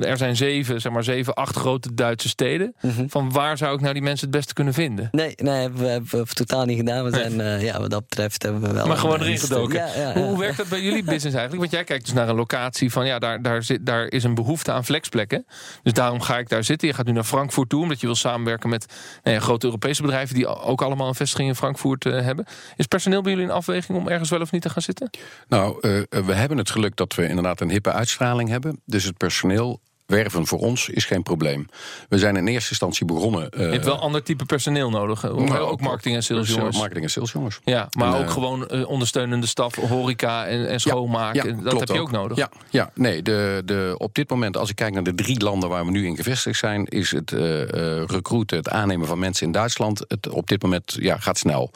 Er 0.00 0.16
zijn 0.16 0.36
zeven, 0.36 0.80
zeg 0.80 0.92
maar 0.92 1.04
zeven, 1.04 1.34
acht 1.34 1.56
grote 1.56 1.94
Duitse 1.94 2.28
steden. 2.28 2.74
Mhm. 2.80 3.08
Van 3.08 3.32
waar 3.32 3.56
zou 3.58 3.74
ik 3.74 3.80
nou 3.80 3.92
die 3.92 4.02
mensen 4.02 4.26
het 4.28 4.36
beste 4.36 4.54
kunnen 4.54 4.74
vinden? 4.74 5.08
Nee, 5.10 5.32
nee, 5.36 5.68
we 5.68 5.86
hebben 5.86 6.10
we 6.10 6.24
totaal 6.34 6.64
niet 6.64 6.76
gedaan. 6.76 7.04
We 7.04 7.10
zijn, 7.10 7.40
eh, 7.40 7.62
ja, 7.62 7.80
wat 7.80 7.90
dat 7.90 8.02
betreft 8.08 8.42
hebben 8.42 8.62
we 8.62 8.72
wel. 8.72 8.86
Maar 8.86 8.96
gewoon 8.96 9.20
erin 9.20 9.38
gedoken. 9.38 9.74
Ja, 9.76 9.86
ja, 9.96 10.12
Hoe, 10.12 10.22
ja. 10.22 10.28
hoe 10.28 10.38
werkt 10.38 10.56
dat 10.56 10.68
bij 10.68 10.80
jullie 10.80 11.04
business 11.14 11.36
eigenlijk? 11.36 11.58
Want 11.58 11.70
jij 11.70 11.84
kijkt 11.84 12.04
dus 12.04 12.14
naar 12.14 12.28
een 12.28 12.34
locatie 12.36 12.92
van 12.92 13.06
ja, 13.06 13.18
daar, 13.18 13.42
daar, 13.42 13.62
zit, 13.62 13.86
daar 13.86 14.06
is 14.06 14.24
een 14.24 14.34
behoefte 14.34 14.72
aan 14.72 14.84
flexplekken. 14.84 15.46
Dus 15.82 15.92
daarom 15.92 16.20
ga 16.20 16.38
ik 16.38 16.48
daar 16.48 16.64
zitten. 16.64 16.88
Je 16.88 16.94
gaat 16.98 17.06
nu 17.06 17.12
naar 17.12 17.24
Frankfurt 17.24 17.68
toe, 17.68 17.82
omdat 17.82 18.00
je 18.00 18.06
wil 18.06 18.14
samenwerken 18.14 18.68
met 18.68 18.86
nou 19.22 19.38
grote 19.38 19.66
Europese 19.66 20.02
bedrijven 20.02 20.34
die 20.34 20.46
ook 20.46 20.82
allemaal 20.82 21.08
een 21.08 21.14
vestiging 21.14 21.48
in 21.48 21.54
Frankfurt 21.54 22.06
eh, 22.06 22.20
hebben. 22.20 22.46
Is 22.76 22.86
personeel 22.86 23.22
bij 23.22 23.32
jullie 23.32 23.46
in 23.46 23.52
afweging 23.52 23.98
om 23.98 24.08
ergens 24.08 24.30
wel 24.30 24.40
of 24.40 24.52
niet 24.52 24.62
te 24.62 24.70
gaan 24.70 24.82
zitten? 24.82 25.10
Nou, 25.48 25.78
eh, 25.80 26.22
we 26.24 26.34
hebben 26.34 26.58
het 26.58 26.70
geluk 26.70 26.96
dat 26.96 27.14
we 27.14 27.28
inderdaad 27.28 27.60
een 27.60 27.70
hippe 27.70 27.92
uitstraling 27.92 28.48
hebben. 28.48 28.80
Dus 28.84 29.04
het 29.04 29.16
personeel 29.16 29.80
werven 30.08 30.46
voor 30.46 30.58
ons 30.58 30.88
is 30.88 31.04
geen 31.04 31.22
probleem. 31.22 31.68
We 32.08 32.18
zijn 32.18 32.36
in 32.36 32.46
eerste 32.46 32.70
instantie 32.70 33.06
begonnen. 33.06 33.50
eh, 33.50 33.60
Je 33.60 33.72
hebt 33.72 33.84
wel 33.84 33.94
een 33.94 34.00
ander 34.00 34.22
type 34.22 34.44
personeel 34.44 34.90
nodig. 34.90 35.22
hè? 35.22 35.32
maar 35.32 35.60
ook 35.60 35.80
marketing 35.80 36.14
en 36.16 36.22
sales 36.22 36.48
eh, 36.48 36.54
jongens. 36.56 36.76
Marketing 36.76 37.04
en 37.04 37.10
sales 37.10 37.32
jongens. 37.32 37.60
Ja, 37.64 37.88
maar 37.92 38.08
En, 38.14 38.14
ook 38.20 38.26
eh, 38.26 38.32
gewoon 38.32 38.68
eh, 38.68 38.88
ondersteunende 38.88 39.46
staf, 39.46 39.74
horeca 39.74 40.46
en, 40.46 40.68
en 40.68 40.80
schoonmaken. 40.80 41.62
dat 41.62 41.78
heb 41.80 41.88
je 41.88 42.00
ook 42.00 42.10
nodig. 42.10 42.36
Ja, 42.36 42.50
ja 42.70 42.90
nee, 42.94 43.22
de, 43.22 43.62
de, 43.64 43.94
op 43.98 44.14
dit 44.14 44.30
moment, 44.30 44.56
als 44.56 44.70
ik 44.70 44.76
kijk 44.76 44.92
naar 44.92 45.02
de 45.02 45.14
drie 45.14 45.42
landen 45.42 45.68
waar 45.68 45.84
we 45.84 45.90
nu 45.90 46.06
in 46.06 46.16
gevestigd 46.16 46.58
zijn, 46.58 46.84
is 46.84 47.10
het 47.10 47.32
eh 47.32 47.62
eh 48.00 48.04
recruiten, 48.06 48.56
het 48.56 48.68
aannemen 48.68 49.06
van 49.06 49.18
mensen 49.18 49.46
in 49.46 49.52
Duitsland, 49.52 50.04
het 50.08 50.28
op 50.28 50.46
dit 50.48 50.62
moment 50.62 50.96
ja, 51.00 51.16
gaat 51.16 51.38
snel. 51.38 51.70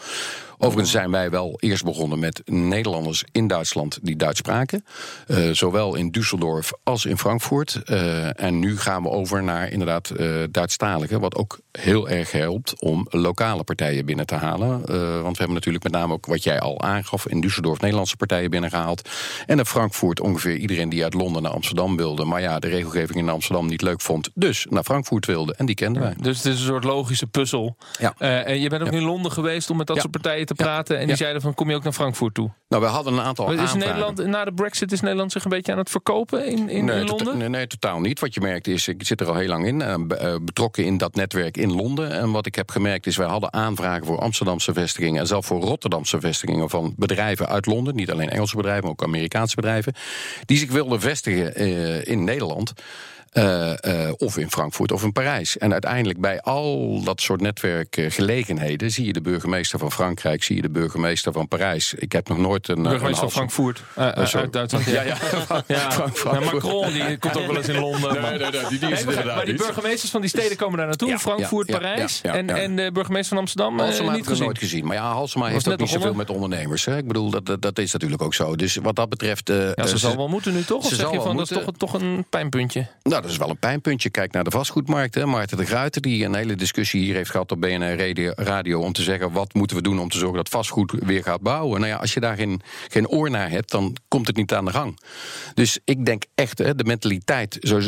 Overigens 0.65 0.91
zijn 0.91 1.11
wij 1.11 1.31
wel 1.31 1.57
eerst 1.61 1.85
begonnen 1.85 2.19
met 2.19 2.43
Nederlanders 2.45 3.25
in 3.33 3.47
Duitsland 3.47 3.99
die 4.03 4.17
Duits 4.17 4.39
spraken. 4.39 4.85
Eh, 5.27 5.51
zowel 5.53 5.95
in 5.95 6.11
Düsseldorf 6.19 6.69
als 6.83 7.05
in 7.05 7.19
Frankfurt. 7.19 7.81
Eh, 7.85 8.41
en 8.41 8.59
nu 8.59 8.79
gaan 8.79 9.03
we 9.03 9.09
over 9.09 9.43
naar 9.43 9.71
inderdaad 9.71 10.11
eh 10.11 10.29
Duitsstaligen. 10.51 11.21
Wat 11.21 11.35
ook 11.35 11.61
heel 11.73 12.09
erg 12.09 12.33
helpt 12.33 12.81
om 12.81 13.07
lokale 13.11 13.65
partijen 13.65 14.07
binnen 14.07 14.27
te 14.27 14.35
halen. 14.35 14.71
Want 15.23 15.37
we 15.37 15.39
hebben 15.39 15.55
natuurlijk 15.55 15.85
met 15.85 15.93
name 15.93 16.13
ook 16.13 16.27
wat 16.27 16.43
jij 16.43 16.61
al 16.61 16.81
aangaf... 16.81 17.27
in 17.29 17.45
Düsseldorf 17.47 17.81
Nederlandse 17.81 18.17
partijen 18.17 18.51
binnengehaald. 18.51 19.09
En 19.47 19.59
in 19.59 19.65
Frankfurt 19.67 20.21
ongeveer 20.21 20.57
iedereen 20.57 20.89
die 20.89 21.03
uit 21.03 21.15
Londen 21.15 21.43
naar 21.43 21.53
Amsterdam 21.53 21.97
wilde. 21.97 22.25
Maar 22.25 22.41
ja, 22.41 22.59
de 22.59 22.69
regelgeving 22.69 23.19
in 23.19 23.29
Amsterdam 23.29 23.67
niet 23.67 23.83
leuk 23.83 24.01
vond. 24.01 24.31
Dus 24.35 24.67
naar 24.71 24.85
Frankfurt 24.85 25.27
wilde. 25.27 25.55
En 25.55 25.67
die 25.67 25.75
kenden 25.75 26.03
wij. 26.03 26.15
Dus 26.21 26.37
het 26.37 26.47
is 26.47 26.61
een 26.61 26.67
soort 26.67 26.85
logische 26.85 27.27
puzzel. 27.27 27.77
Ja. 27.99 28.15
En 28.19 28.61
je 28.61 28.69
bent 28.69 28.83
ook 28.83 28.91
Ja. 28.93 28.99
in 28.99 29.05
Londen 29.05 29.33
geweest 29.33 29.71
om 29.71 29.77
met 29.77 29.87
dat 29.87 29.97
Ja. 29.97 30.03
soort 30.03 30.13
partijen 30.15 30.47
te 30.47 30.52
Praten. 30.55 30.99
En 30.99 31.07
die 31.07 31.17
zeiden 31.17 31.43
van, 31.43 31.55
kom 31.55 31.71
je 31.71 31.77
ook 31.77 31.83
naar 31.83 31.93
Frankfurt 31.93 32.35
toe? 32.35 32.51
Nou, 32.69 32.83
we 32.83 32.89
hadden 32.89 33.13
een 33.13 33.21
aantal 33.21 33.47
Maar 33.47 33.55
is 33.55 33.61
aanvragen. 33.61 33.89
Nederland, 33.89 34.27
na 34.27 34.45
de 34.45 34.53
brexit 34.53 34.93
is 34.93 35.01
Nederland 35.01 35.33
zich 35.33 35.45
een 35.45 35.51
beetje 35.51 35.73
aan 35.73 35.79
het 35.79 35.91
verkopen 35.91 36.47
in, 36.47 36.69
in, 36.69 36.85
nee, 36.85 37.01
in 37.01 37.07
Londen? 37.07 37.39
nee, 37.39 37.49
nee, 37.49 37.67
totaal 37.67 38.01
niet. 38.01 38.21
Wat 38.21 38.35
je 38.35 38.41
merkt 38.41 38.67
is, 38.67 38.89
ik 38.89 39.07
zit 39.07 39.21
er 39.21 39.27
al 39.29 39.35
heel 39.35 39.49
lang 39.49 39.67
in, 39.67 39.83
eh, 39.83 39.95
eh, 39.95 40.41
betrokken 40.43 40.85
in 40.85 40.97
dat 40.97 41.15
netwerk 41.15 41.57
in 41.57 41.73
Londen. 41.73 42.11
En 42.11 42.31
wat 42.31 42.47
ik 42.47 42.55
heb 42.55 42.71
gemerkt 42.71 43.07
is, 43.07 43.17
wij 43.17 43.27
hadden 43.27 43.53
aanvragen 43.53 44.07
voor 44.07 44.19
Amsterdamse 44.19 44.73
vestigingen 44.73 45.21
en 45.21 45.27
zelfs 45.27 45.47
voor 45.47 45.61
Rotterdamse 45.61 46.21
vestigingen 46.21 46.71
van 46.71 46.95
bedrijven 46.97 47.49
uit 47.49 47.67
Londen. 47.67 47.95
Niet 47.95 48.11
alleen 48.11 48.31
Engelse 48.31 48.57
bedrijven, 48.57 48.83
maar 48.83 48.93
ook 48.93 49.03
Amerikaanse 49.03 49.55
bedrijven. 49.55 49.95
Die 50.45 50.59
zich 50.59 50.71
wilden 50.71 51.01
vestigen 51.01 51.55
eh, 51.55 52.07
in 52.07 52.25
Nederland. 52.25 52.73
Eh, 53.33 54.07
eh, 54.07 54.13
of 54.19 54.37
in 54.39 54.51
Frankfurt 54.51 54.93
of 54.93 55.03
in 55.03 55.13
Parijs. 55.13 55.59
En 55.59 55.73
uiteindelijk 55.73 56.21
bij 56.21 56.41
al 56.41 57.01
dat 57.05 57.21
soort 57.21 57.41
netwerkgelegenheden 57.41 58.91
zie 58.91 59.07
je 59.07 59.13
de 59.13 59.21
burgemeester 59.21 59.79
van 59.79 59.93
Frankrijk, 59.93 60.43
zie 60.43 60.57
je 60.57 60.63
de 60.63 60.71
burgemeester 60.71 61.33
van 61.33 61.49
Parijs. 61.49 61.95
Ik 61.95 62.13
heb 62.13 62.29
nog 62.29 62.39
nooit 62.39 62.69
een. 62.69 62.83
Burgemeester 62.83 63.17
van 63.19 63.31
Frankfurt, 63.31 63.83
sorry. 63.97 64.45
uit 64.45 64.53
Duitsland. 64.53 64.85
Ja, 64.85 65.03
ja. 65.03 65.17
Ja, 65.67 65.89
Macron 66.41 66.93
die 66.93 67.19
komt 67.19 67.37
ook 67.39 67.47
wel 67.47 67.57
eens 67.57 67.69
in 67.69 67.79
Londen. 67.79 68.01
maar- 68.21 68.39
nee, 68.39 68.51
nee, 68.51 68.51
die- 68.69 68.79
die 68.79 68.91
is 68.91 69.05
Nee, 69.05 69.25
maar 69.25 69.45
die 69.45 69.55
burgemeesters 69.55 70.11
van 70.11 70.21
die 70.21 70.31
steden 70.31 70.57
komen 70.57 70.77
daar 70.79 70.87
naartoe. 70.87 71.19
Frankfurt, 71.19 71.71
Parijs. 71.71 72.21
en, 72.21 72.51
en 72.51 72.77
de 72.77 72.91
burgemeester 72.93 73.29
van 73.29 73.39
Amsterdam 73.39 73.79
Halsema 73.79 74.07
heb 74.09 74.17
niet 74.17 74.27
gezien. 74.27 74.45
nooit 74.45 74.59
gezien. 74.59 74.87
Maar 74.87 74.97
ja, 74.97 75.13
Halsema 75.13 75.47
heeft 75.47 75.69
ook 75.73 75.79
niet 75.79 75.89
zoveel 75.89 76.15
met 76.15 76.31
ondernemers. 76.31 76.85
Hè. 76.85 76.97
Ik 76.97 77.07
bedoel, 77.07 77.31
dat, 77.31 77.47
dat, 77.47 77.63
dat 77.63 77.79
is 77.79 77.93
natuurlijk 77.93 78.23
ook 78.23 78.35
zo. 78.35 78.57
Dus 78.57 78.77
wat 78.77 78.97
dat 78.97 79.09
betreft... 79.09 79.49
Ja, 79.49 79.87
ze 79.87 79.99
zal 79.99 80.17
wel 80.17 80.29
moeten 80.29 80.53
nu 80.55 80.65
toch? 80.65 80.79
Of 80.83 80.89
ze 80.89 80.95
zeg 80.95 81.11
je 81.11 81.21
van, 81.21 81.37
dat 81.37 81.51
is 81.51 81.57
toch, 81.65 81.75
toch 81.77 81.95
een 81.95 82.25
pijnpuntje? 82.31 82.87
Nou, 83.03 83.22
dat 83.23 83.31
is 83.31 83.37
wel 83.37 83.51
een 83.51 83.59
pijnpuntje. 83.59 84.11
Kijk 84.11 84.33
naar 84.33 84.45
de 84.45 84.51
vastgoedmarkt. 84.51 85.15
Hè. 85.15 85.27
Maarten 85.27 85.57
de 85.57 85.67
Gruiter, 85.67 86.03
die 86.03 86.25
een 86.25 86.35
hele 86.35 86.55
discussie 86.55 87.01
hier 87.03 87.15
heeft 87.15 87.31
gehad 87.31 87.53
op 87.53 87.61
BNR 87.61 88.33
Radio, 88.37 88.81
om 88.81 88.93
te 88.93 89.03
zeggen, 89.03 89.33
wat 89.33 89.55
moeten 89.55 89.77
we 89.77 89.83
doen 89.83 89.99
om 90.01 90.09
te 90.09 90.19
zorgen 90.19 90.37
dat 90.37 90.49
vastgoed 90.49 90.93
weer 90.99 91.23
gaat 91.23 91.41
bouwen? 91.41 91.81
Nou 91.81 91.93
ja, 91.93 91.99
als 91.99 92.15
je 92.15 92.21
daar 92.21 92.37
geen, 92.37 92.61
geen 92.89 93.09
oor 93.09 93.31
naar 93.31 93.51
hebt, 93.51 93.71
dan 93.71 93.97
komt 94.09 94.27
het 94.27 94.37
niet 94.37 94.53
aan 94.53 94.65
de 94.65 94.71
gang. 94.71 94.99
Dus 95.55 95.79
ik 95.85 96.07
denk 96.07 96.25
echt, 96.35 96.59
hè, 96.59 96.75
de 96.75 96.85
mentaliteit 96.85 97.57
zo, 97.61 97.81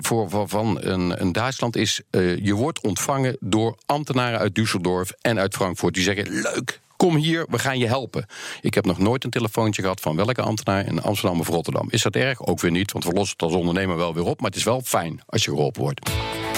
voor- 0.00 0.48
van 0.48 0.82
een, 0.82 1.20
een 1.20 1.32
Duitsland 1.32 1.76
is... 1.76 2.00
eh, 2.10 2.36
je 2.36 2.54
wordt 2.54 2.80
ontvangen 2.80 3.36
door 3.40 3.76
ambtenaren 3.86 4.38
uit 4.38 4.58
Düsseldorf 4.60 5.16
en 5.20 5.38
uit 5.38 5.54
Frankfurt. 5.54 5.94
Die 5.94 6.02
zeggen, 6.02 6.28
leuk, 6.28 6.80
Kom 7.00 7.16
hier, 7.16 7.46
we 7.50 7.58
gaan 7.58 7.78
je 7.78 7.86
helpen. 7.86 8.26
Ik 8.60 8.74
heb 8.74 8.84
nog 8.84 8.98
nooit 8.98 9.24
een 9.24 9.30
telefoontje 9.30 9.82
gehad 9.82 10.00
van 10.00 10.16
welke 10.16 10.42
ambtenaar 10.42 10.86
in 10.86 11.02
Amsterdam 11.02 11.40
of 11.40 11.48
Rotterdam. 11.48 11.86
Is 11.90 12.02
dat 12.02 12.14
erg? 12.14 12.46
Ook 12.46 12.60
weer 12.60 12.70
niet, 12.70 12.92
want 12.92 13.04
we 13.04 13.12
lossen 13.12 13.32
het 13.32 13.42
als 13.42 13.52
ondernemer 13.52 13.96
wel 13.96 14.14
weer 14.14 14.24
op. 14.24 14.40
Maar 14.40 14.50
het 14.50 14.58
is 14.58 14.64
wel 14.64 14.80
fijn 14.80 15.20
als 15.26 15.44
je 15.44 15.50
geholpen 15.50 15.82
wordt. 15.82 16.10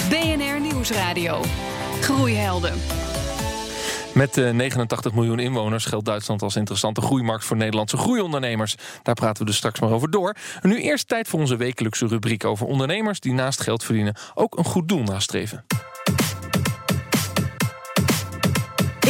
BNR 0.09 0.61
Nieuwsradio. 0.61 1.41
Groeihelden. 2.01 2.75
Met 4.15 4.37
eh, 4.39 4.51
89 4.51 5.13
miljoen 5.13 5.39
inwoners 5.39 5.85
geldt 5.85 6.05
Duitsland 6.05 6.43
als 6.43 6.57
interessante 6.57 7.01
groeimarkt 7.01 7.45
voor 7.45 7.57
Nederlandse 7.57 7.97
groeiondernemers. 7.97 8.77
Daar 9.03 9.15
praten 9.15 9.43
we 9.43 9.49
dus 9.49 9.57
straks 9.57 9.81
maar 9.81 9.91
over 9.91 10.11
door. 10.11 10.37
En 10.61 10.69
nu 10.69 10.81
eerst 10.81 11.09
tijd 11.09 11.29
voor 11.29 11.41
onze 11.41 11.57
wekelijkse 11.57 12.07
rubriek 12.07 12.45
over 12.45 12.67
ondernemers 12.67 13.21
die 13.21 13.33
naast 13.33 13.61
geld 13.61 13.85
verdienen 13.85 14.17
ook 14.35 14.59
een 14.59 14.65
goed 14.65 14.89
doel 14.89 15.03
nastreven. 15.03 15.65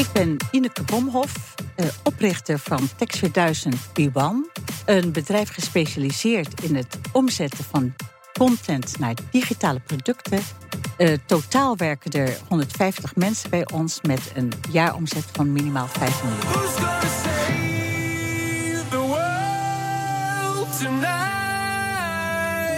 Ik 0.03 0.13
ben 0.13 0.37
Ineke 0.51 0.83
Bomhoff, 0.83 1.55
eh, 1.75 1.87
oprichter 2.03 2.59
van 2.59 2.89
Tex 2.97 3.17
2000 3.17 3.77
B1. 3.93 4.51
Een 4.85 5.13
bedrijf 5.13 5.53
gespecialiseerd 5.53 6.63
in 6.63 6.77
het 6.77 6.99
omzetten 7.13 7.65
van 7.65 7.95
content 8.39 8.99
naar 8.99 9.15
digitale 9.31 9.81
producten. 9.81 10.41
Eh, 10.97 11.13
totaal 11.27 11.77
werken 11.77 12.11
er 12.11 12.39
150 12.49 13.17
mensen 13.17 13.51
bij 13.51 13.71
ons 13.73 14.01
met 14.01 14.33
een 14.35 14.53
jaaromzet 14.71 15.25
van 15.33 15.53
minimaal 15.53 15.89
5 15.89 16.23
miljoen. 16.23 16.41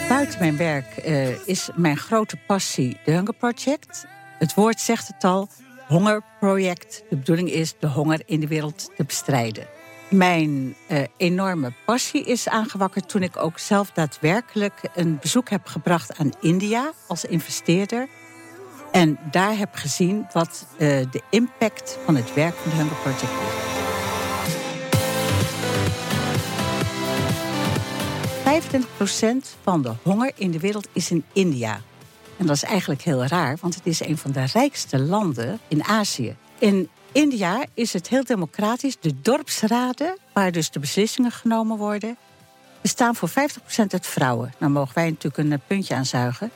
Buiten 0.09 0.38
mijn 0.38 0.57
werk 0.57 0.97
eh, 0.97 1.47
is 1.49 1.71
mijn 1.75 1.97
grote 1.97 2.37
passie 2.47 2.97
de 3.04 3.11
Hunger 3.11 3.35
Project. 3.35 4.07
Het 4.38 4.54
woord 4.54 4.81
zegt 4.81 5.07
het 5.07 5.25
al, 5.25 5.49
hongerproject. 5.95 7.05
De 7.11 7.17
bedoeling 7.17 7.51
is 7.51 7.75
de 7.79 7.87
honger 7.87 8.23
in 8.27 8.41
de 8.41 8.47
wereld 8.47 8.91
te 8.97 9.05
bestrijden. 9.05 9.67
Mijn 10.11 10.75
eh, 10.89 11.03
enorme 11.17 11.73
passie 11.87 12.25
is 12.25 12.49
aangewakkerd 12.49 13.09
toen 13.09 13.23
ik 13.23 13.37
ook 13.37 13.59
zelf 13.59 13.91
daadwerkelijk 13.91 14.81
een 14.95 15.19
bezoek 15.21 15.49
heb 15.49 15.67
gebracht 15.67 16.19
aan 16.19 16.33
India 16.41 16.93
als 17.07 17.25
investeerder. 17.25 18.09
En 18.93 19.19
daar 19.31 19.57
heb 19.57 19.75
gezien 19.75 20.27
wat 20.33 20.67
eh, 20.73 20.79
de 21.11 21.21
impact 21.31 21.99
van 22.05 22.17
het 22.17 22.35
werk 22.35 22.55
van 22.55 22.71
de 22.71 22.77
Hunger 22.77 22.97
Project 22.97 23.23
is. 23.23 23.73
25% 29.57 29.63
van 29.63 29.83
de 29.83 29.93
honger 30.03 30.33
in 30.35 30.51
de 30.51 30.59
wereld 30.59 30.89
is 30.93 31.11
in 31.11 31.25
India. 31.33 31.81
En 32.37 32.47
dat 32.47 32.57
is 32.57 32.62
eigenlijk 32.62 33.03
heel 33.03 33.25
raar, 33.25 33.57
want 33.61 33.75
het 33.75 33.87
is 33.87 34.00
een 34.00 34.19
van 34.19 34.33
de 34.33 34.45
rijkste 34.53 34.99
landen 34.99 35.59
in 35.69 35.85
Azië. 35.85 36.37
In 36.59 36.88
India 37.12 37.64
is 37.75 37.93
het 37.93 38.09
heel 38.09 38.25
democratisch. 38.25 38.97
De 39.00 39.21
dorpsraden, 39.21 40.19
waar 40.33 40.53
dus 40.53 40.71
de 40.71 40.79
beslissingen 40.79 41.31
genomen 41.31 41.76
worden, 41.76 42.17
bestaan 42.81 43.14
voor 43.14 43.29
50% 43.29 43.33
uit 43.76 44.07
vrouwen. 44.07 44.55
Nou 44.59 44.73
mogen 44.73 44.95
wij 44.95 45.09
natuurlijk 45.09 45.37
een 45.37 45.53
eh, 45.53 45.59
puntje 45.67 45.95
aanzuigen. 45.95 46.50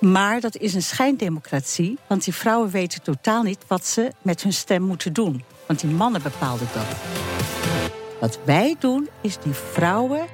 Maar 0.00 0.40
dat 0.40 0.56
is 0.56 0.74
een 0.74 0.82
schijndemocratie, 0.82 1.98
want 2.06 2.24
die 2.24 2.34
vrouwen 2.34 2.70
weten 2.70 3.02
totaal 3.02 3.42
niet 3.42 3.64
wat 3.66 3.86
ze 3.86 4.12
met 4.22 4.42
hun 4.42 4.52
stem 4.52 4.82
moeten 4.82 5.12
doen. 5.12 5.44
Want 5.66 5.80
die 5.80 5.90
mannen 5.90 6.22
bepaalden 6.22 6.68
dat. 6.74 6.86
Wat 8.20 8.38
wij 8.44 8.76
doen, 8.78 9.08
is 9.20 9.38
die 9.38 9.52
vrouwen 9.52 10.26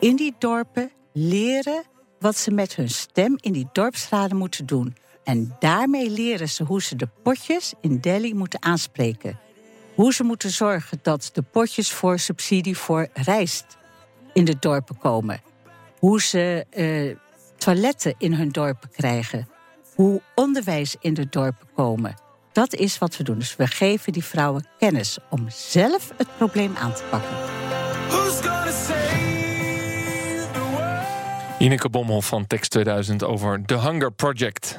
in 0.00 0.16
die 0.16 0.34
dorpen 0.38 0.90
leren 1.12 1.82
wat 2.20 2.36
ze 2.36 2.50
met 2.50 2.76
hun 2.76 2.90
stem 2.90 3.36
in 3.40 3.52
die 3.52 3.68
dorpsraden 3.72 4.36
moeten 4.36 4.66
doen. 4.66 4.96
En 5.24 5.56
daarmee 5.58 6.10
leren 6.10 6.48
ze 6.48 6.64
hoe 6.64 6.82
ze 6.82 6.96
de 6.96 7.08
potjes 7.22 7.72
in 7.80 8.00
Delhi 8.00 8.34
moeten 8.34 8.62
aanspreken. 8.62 9.38
Hoe 9.94 10.14
ze 10.14 10.24
moeten 10.24 10.50
zorgen 10.50 10.98
dat 11.02 11.30
de 11.32 11.42
potjes 11.42 11.92
voor 11.92 12.18
subsidie 12.18 12.76
voor 12.76 13.08
rijst 13.12 13.76
in 14.32 14.44
de 14.44 14.56
dorpen 14.60 14.98
komen. 14.98 15.40
Hoe 15.98 16.20
ze 16.20 16.66
eh, 16.70 17.16
toiletten 17.56 18.14
in 18.18 18.32
hun 18.32 18.48
dorpen 18.48 18.90
krijgen. 18.90 19.48
Hoe 19.94 20.22
onderwijs 20.34 20.96
in 21.00 21.14
de 21.14 21.28
dorpen 21.28 21.66
komen. 21.74 22.14
Dat 22.52 22.74
is 22.74 22.98
wat 22.98 23.16
we 23.16 23.24
doen. 23.24 23.38
Dus 23.38 23.56
we 23.56 23.66
geven 23.66 24.12
die 24.12 24.24
vrouwen 24.24 24.66
kennis 24.78 25.18
om 25.30 25.46
zelf 25.50 26.12
het 26.16 26.36
probleem 26.36 26.76
aan 26.76 26.94
te 26.94 27.02
pakken. 27.10 27.59
Ineke 31.60 31.90
Bomhoff 31.90 32.28
van 32.28 32.46
Tex 32.46 32.68
2000 32.68 33.24
over 33.24 33.62
The 33.66 33.74
Hunger 33.74 34.12
Project. 34.12 34.78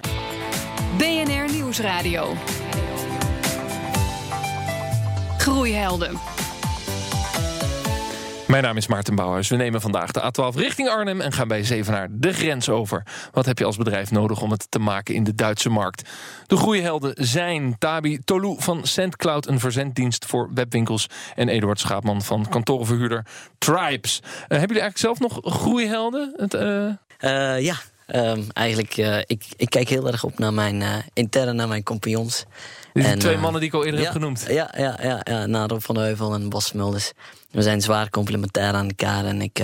BNR 0.98 1.52
Nieuwsradio. 1.52 2.34
Groeihelden. 5.38 6.31
Mijn 8.52 8.64
naam 8.64 8.78
is 8.78 8.88
Maarten 8.88 9.16
Bouwhuis. 9.16 9.50
We 9.50 9.56
nemen 9.56 9.82
vandaag 9.82 10.12
de 10.12 10.22
A12 10.22 10.56
richting 10.56 10.90
Arnhem 10.90 11.22
en 11.22 11.32
gaan 11.32 11.48
bij 11.48 11.64
Zevenaar 11.64 12.08
de 12.12 12.34
grens 12.34 12.70
over. 12.70 13.04
Wat 13.32 13.46
heb 13.46 13.58
je 13.58 13.66
als 13.66 13.78
bedrijf 13.78 14.12
nodig 14.12 14.42
om 14.42 14.52
het 14.52 14.72
te 14.72 14.80
maken 14.80 15.16
in 15.16 15.24
de 15.24 15.36
Duitse 15.36 15.70
markt? 15.70 16.10
De 16.48 16.56
groeihelden 16.56 17.14
zijn 17.16 17.76
Tabi 17.78 18.20
Tolu 18.20 18.56
van 18.58 18.88
SendCloud, 18.88 19.48
een 19.48 19.60
verzenddienst 19.60 20.26
voor 20.26 20.50
webwinkels, 20.54 21.08
en 21.36 21.50
Eduard 21.50 21.80
Schaapman 21.80 22.22
van 22.22 22.50
kantorenverhuurder 22.50 23.26
Tribes. 23.58 24.20
Eh, 24.22 24.30
hebben 24.30 24.60
jullie 24.60 24.82
eigenlijk 24.82 24.98
zelf 24.98 25.20
nog 25.20 25.40
groeihelden? 25.44 26.34
Het, 26.38 26.54
eh, 26.54 26.90
Eh, 27.22 27.60
ja, 27.60 27.76
ehm, 28.12 28.42
eigenlijk, 28.54 28.98
eh, 28.98 29.18
ik, 29.18 29.44
ik 29.56 29.70
kijk 29.70 29.90
heel 29.90 30.08
erg 30.08 30.24
op 30.24 30.40
naar 30.40 30.54
mijn 30.54 30.82
uh, 30.82 30.96
interne, 31.14 31.54
naar 31.54 31.68
mijn 31.68 31.84
compagnons. 31.84 32.46
die 32.94 33.18
twee 33.18 33.34
eh, 33.34 33.42
mannen 33.42 33.62
die 33.62 33.70
ik 33.70 33.76
al 33.76 33.86
eerder 33.86 34.00
ja, 34.00 34.06
heb 34.06 34.14
genoemd. 34.14 34.46
Ja, 34.50 34.74
ja, 34.78 35.00
ja, 35.02 35.22
ja 35.24 35.46
na 35.46 35.68
Rob 35.68 35.82
van 35.82 35.98
Heuvel 35.98 36.34
en 36.34 36.50
Bas 36.50 36.66
Smulders. 36.66 37.12
We 37.52 37.62
zijn 37.62 37.82
zwaar 37.82 38.10
complementair 38.10 38.74
aan 38.74 38.88
elkaar 38.88 39.26
en 39.26 39.42
ik, 39.42 39.64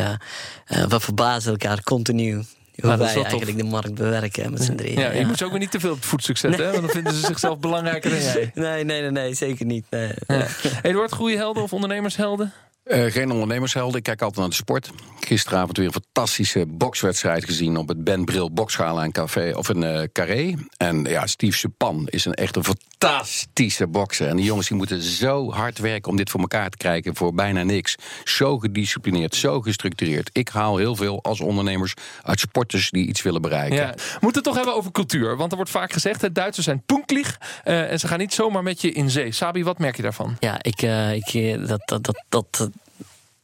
we 0.65 0.99
verbazen 0.99 1.51
elkaar 1.51 1.83
continu. 1.83 2.33
hoe 2.33 2.43
is 2.75 2.97
wij 2.97 3.13
tof. 3.13 3.23
eigenlijk 3.23 3.57
de 3.57 3.63
markt 3.63 3.93
bewerken 3.93 4.51
met 4.51 4.63
z'n 4.63 4.75
drieën. 4.75 4.99
Ja, 4.99 5.11
je 5.11 5.25
moet 5.25 5.37
ze 5.37 5.45
ook 5.45 5.51
weer 5.51 5.59
niet 5.59 5.71
te 5.71 5.79
veel 5.79 5.91
op 5.91 5.95
het 5.95 6.05
voetstuk 6.05 6.37
zetten, 6.37 6.65
hè, 6.65 6.71
want 6.71 6.81
dan 6.81 6.91
vinden 6.91 7.13
ze 7.13 7.25
zichzelf 7.25 7.59
belangrijker 7.59 8.09
dan 8.09 8.19
jij. 8.33 8.51
Nee, 8.53 8.83
nee, 8.83 9.01
nee, 9.01 9.11
nee, 9.11 9.33
zeker 9.33 9.65
niet. 9.65 9.85
Nee. 9.89 10.11
Ja. 10.27 10.47
Eduard, 10.81 11.11
groeihelden 11.11 11.63
of 11.63 11.73
ondernemershelden? 11.73 12.53
Eh, 12.87 13.11
geen 13.11 13.31
ondernemershelden. 13.31 13.97
Ik 13.97 14.03
kijk 14.03 14.21
altijd 14.21 14.39
naar 14.39 14.49
de 14.49 14.55
sport. 14.55 14.91
Gisteravond 15.19 15.77
weer 15.77 15.85
een 15.85 15.91
fantastische 15.91 16.65
bokswedstrijd 16.67 17.45
gezien 17.45 17.77
op 17.77 17.87
het 17.87 18.03
Ben 18.03 18.25
Bril 18.25 18.51
Boksgala 18.51 19.03
in 19.03 19.11
Café 19.11 19.53
of 19.55 19.69
in 19.69 19.83
eh, 19.83 20.03
Carré. 20.11 20.55
En 20.77 21.03
ja, 21.03 21.25
Steve 21.25 21.57
Supan 21.57 22.07
is 22.07 22.25
een 22.25 22.33
echt 22.33 22.55
een 22.55 22.63
fantastische 22.97 23.87
bokser. 23.87 24.27
En 24.27 24.35
die 24.35 24.45
jongens 24.45 24.67
die 24.67 24.77
moeten 24.77 25.01
zo 25.01 25.51
hard 25.51 25.77
werken 25.79 26.11
om 26.11 26.17
dit 26.17 26.29
voor 26.29 26.39
elkaar 26.39 26.69
te 26.69 26.77
krijgen 26.77 27.15
voor 27.15 27.33
bijna 27.33 27.63
niks. 27.63 27.95
Zo 28.23 28.57
gedisciplineerd, 28.59 29.35
zo 29.35 29.61
gestructureerd. 29.61 30.29
Ik 30.33 30.49
haal 30.49 30.77
heel 30.77 30.95
veel 30.95 31.23
als 31.23 31.39
ondernemers 31.41 31.93
uit 32.23 32.39
sporters 32.39 32.89
die 32.89 33.07
iets 33.07 33.21
willen 33.21 33.41
bereiken. 33.41 33.77
Ja. 33.77 33.91
We 33.93 34.17
moeten 34.21 34.41
het 34.41 34.43
toch 34.43 34.55
hebben 34.55 34.75
over 34.75 34.91
cultuur. 34.91 35.37
Want 35.37 35.49
er 35.51 35.55
wordt 35.57 35.71
vaak 35.71 35.93
gezegd, 35.93 36.21
de 36.21 36.31
Duitsers 36.31 36.65
zijn 36.65 36.83
punktlich 36.85 37.37
eh, 37.63 37.91
en 37.91 37.99
ze 37.99 38.07
gaan 38.07 38.19
niet 38.19 38.33
zomaar 38.33 38.63
met 38.63 38.81
je 38.81 38.91
in 38.91 39.09
zee. 39.09 39.31
Sabi, 39.31 39.63
wat 39.63 39.77
merk 39.79 39.95
je 39.95 40.01
daarvan? 40.01 40.35
Ja, 40.39 40.57
ik, 40.63 40.81
eh, 40.81 41.13
ik, 41.13 41.27
eh, 41.33 41.67
dat, 41.67 41.81
dat, 41.85 42.03
dat, 42.03 42.23
dat, 42.29 42.69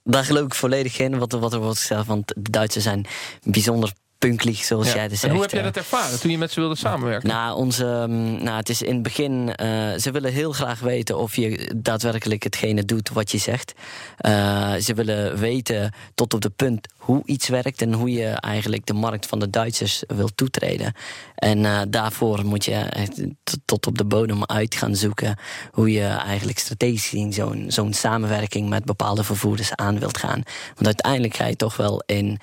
daar 0.04 0.26
geloof 0.26 0.46
ik 0.46 0.54
volledig 0.56 1.00
in, 1.00 1.18
wat, 1.20 1.34
er- 1.34 1.40
wat 1.40 1.54
er 1.54 1.60
wordt 1.60 1.80
gezegd. 1.80 2.06
Want 2.06 2.28
de 2.28 2.50
Duitsers 2.50 2.84
zijn 2.84 3.06
bijzonder 3.44 3.94
punklig, 4.28 4.64
zoals 4.64 4.88
Ja. 4.88 4.94
jij 4.94 5.04
en 5.10 5.18
zegt. 5.18 5.34
hoe 5.34 5.42
heb 5.42 5.52
jij 5.52 5.62
dat 5.62 5.78
ervaren 5.78 6.20
toen 6.20 6.32
je 6.32 6.38
met 6.38 6.52
ze 6.52 6.60
wilde 6.60 6.76
samenwerken? 6.76 7.30
Nou, 7.30 7.56
onze, 7.58 8.06
mm, 8.10 8.44
nou, 8.44 8.58
het 8.58 8.70
is 8.70 8.82
in 8.82 8.94
het 8.94 9.04
begin. 9.04 9.56
eh, 9.56 9.68
ze 9.98 10.12
willen 10.12 10.32
heel 10.34 10.52
graag 10.52 10.80
weten 10.80 11.18
of 11.18 11.36
je 11.36 11.72
daadwerkelijk 11.76 12.44
hetgene 12.44 12.86
doet 12.86 13.10
wat 13.10 13.32
je 13.32 13.38
zegt. 13.38 13.74
Eh, 14.18 14.74
ze 14.74 14.94
willen 14.94 15.38
weten 15.38 15.94
tot 16.16 16.34
op 16.34 16.42
de 16.42 16.50
punt 16.50 16.88
hoe 16.98 17.22
iets 17.26 17.48
werkt 17.48 17.82
en 17.82 17.94
hoe 17.94 18.12
je 18.12 18.26
eigenlijk 18.28 18.86
de 18.86 18.94
markt 18.94 19.26
van 19.26 19.40
de 19.40 19.50
Duitsers 19.50 20.04
wil 20.08 20.30
toetreden. 20.36 20.94
En 21.36 21.66
eh, 21.66 21.82
daarvoor 21.90 22.46
moet 22.46 22.66
je 22.66 22.76
echt 22.76 23.22
tot 23.66 23.88
op 23.88 23.98
de 23.98 24.06
bodem 24.06 24.46
uit 24.46 24.76
gaan 24.76 24.96
zoeken 24.96 25.38
hoe 25.72 25.92
je 25.92 26.06
eigenlijk 26.06 26.60
strategisch 26.60 27.08
gezien 27.08 27.34
zo'n 27.34 27.66
zo'n 27.68 27.94
samenwerking 27.94 28.70
met 28.70 28.86
bepaalde 28.86 29.24
vervoerders 29.24 29.76
aan 29.76 30.00
wilt 30.00 30.18
gaan. 30.18 30.44
Want 30.74 30.86
uiteindelijk 30.86 31.36
ga 31.36 31.46
je 31.48 31.56
toch 31.56 31.78
wel 31.78 32.04
in, 32.06 32.40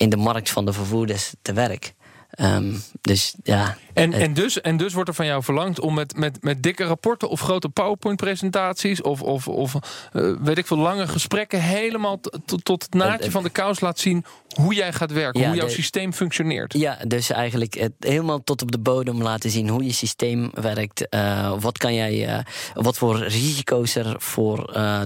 in 0.00 0.08
de 0.08 0.16
markt 0.16 0.50
van 0.50 0.64
de 0.64 0.72
vervoerders 0.72 1.32
te 1.42 1.52
werk. 1.52 1.94
Ehm, 2.30 2.74
dus 3.00 3.34
ja. 3.42 3.76
En, 4.00 4.12
en, 4.12 4.34
dus, 4.34 4.60
en 4.60 4.76
dus 4.76 4.92
wordt 4.92 5.08
er 5.08 5.14
van 5.14 5.26
jou 5.26 5.42
verlangd 5.42 5.80
om 5.80 5.94
met, 5.94 6.16
met, 6.16 6.38
met 6.42 6.62
dikke 6.62 6.84
rapporten 6.84 7.28
of 7.28 7.40
grote 7.40 7.68
PowerPoint-presentaties 7.68 9.02
of, 9.02 9.22
of, 9.22 9.48
of 9.48 9.74
eh, 10.12 10.32
weet 10.40 10.58
ik 10.58 10.66
veel, 10.66 10.76
lange 10.76 11.08
gesprekken 11.08 11.60
helemaal 11.62 12.20
tot- 12.62 12.82
het 12.82 12.94
naadje 12.94 13.30
van 13.30 13.42
de 13.42 13.50
kous 13.50 13.80
laat 13.80 13.98
zien 13.98 14.24
hoe 14.54 14.74
jij 14.74 14.92
gaat 14.92 15.12
werken, 15.12 15.40
Ja, 15.40 15.46
hoe 15.46 15.56
jouw 15.56 15.66
de- 15.66 15.72
systeem 15.72 16.12
functioneert. 16.12 16.72
Ja, 16.72 16.98
dus 17.06 17.30
eigenlijk 17.30 17.74
het 17.74 17.92
helemaal 17.98 18.44
tot 18.44 18.62
op 18.62 18.70
de 18.72 18.78
bodem 18.78 19.22
laten 19.22 19.50
zien 19.50 19.68
hoe 19.68 19.84
je 19.84 19.92
systeem 19.92 20.50
werkt. 20.52 21.08
eh, 21.08 21.52
wat 21.60 21.78
kan 21.78 21.94
jij, 21.94 22.26
eh, 22.26 22.38
wat 22.74 22.98
voor 22.98 23.18
risico's 23.18 23.94
er 23.94 24.14
voor 24.18 24.56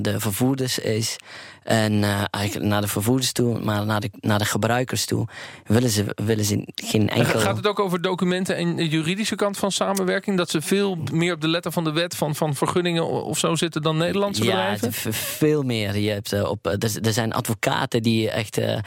de 0.00 0.14
vervoerders 0.20 0.78
is. 0.78 1.16
En 1.62 2.02
eigenlijk 2.30 2.66
naar 2.66 2.80
de 2.80 2.88
vervoerders 2.88 3.32
toe, 3.32 3.58
maar 3.60 3.86
naar 3.86 4.00
de, 4.00 4.10
naar 4.20 4.38
de 4.38 4.44
gebruikers 4.44 5.04
toe, 5.04 5.26
willen 5.66 5.90
ze, 5.90 6.04
willen 6.24 6.44
ze 6.44 6.68
geen 6.74 7.08
En 7.08 7.16
enkel. 7.16 7.40
Gaat 7.40 7.56
het 7.56 7.66
ook 7.66 7.78
over 7.78 8.02
documenten 8.02 8.56
en 8.56 8.83
de 8.84 8.96
juridische 8.96 9.34
kant 9.34 9.58
van 9.58 9.72
samenwerking? 9.72 10.36
Dat 10.36 10.50
ze 10.50 10.60
veel 10.62 10.98
meer 11.12 11.34
op 11.34 11.40
de 11.40 11.48
letter 11.48 11.72
van 11.72 11.84
de 11.84 11.92
wet 11.92 12.16
van, 12.16 12.34
van 12.34 12.54
vergunningen 12.54 13.06
of 13.24 13.38
zo 13.38 13.54
zitten 13.54 13.82
dan 13.82 13.96
Nederlandse 13.96 14.44
ja, 14.44 14.50
bedrijven? 14.50 14.92
v- 14.92 15.16
veel 15.38 15.62
meer. 15.62 15.96
Je 15.98 16.10
hebt, 16.10 16.32
eh, 16.32 16.50
op, 16.50 16.66
eh, 16.66 16.72
er, 16.72 17.06
er 17.06 17.12
zijn 17.12 17.32
advocaten 17.32 18.02
die 18.02 18.30
echt 18.30 18.58
eh, 18.58 18.78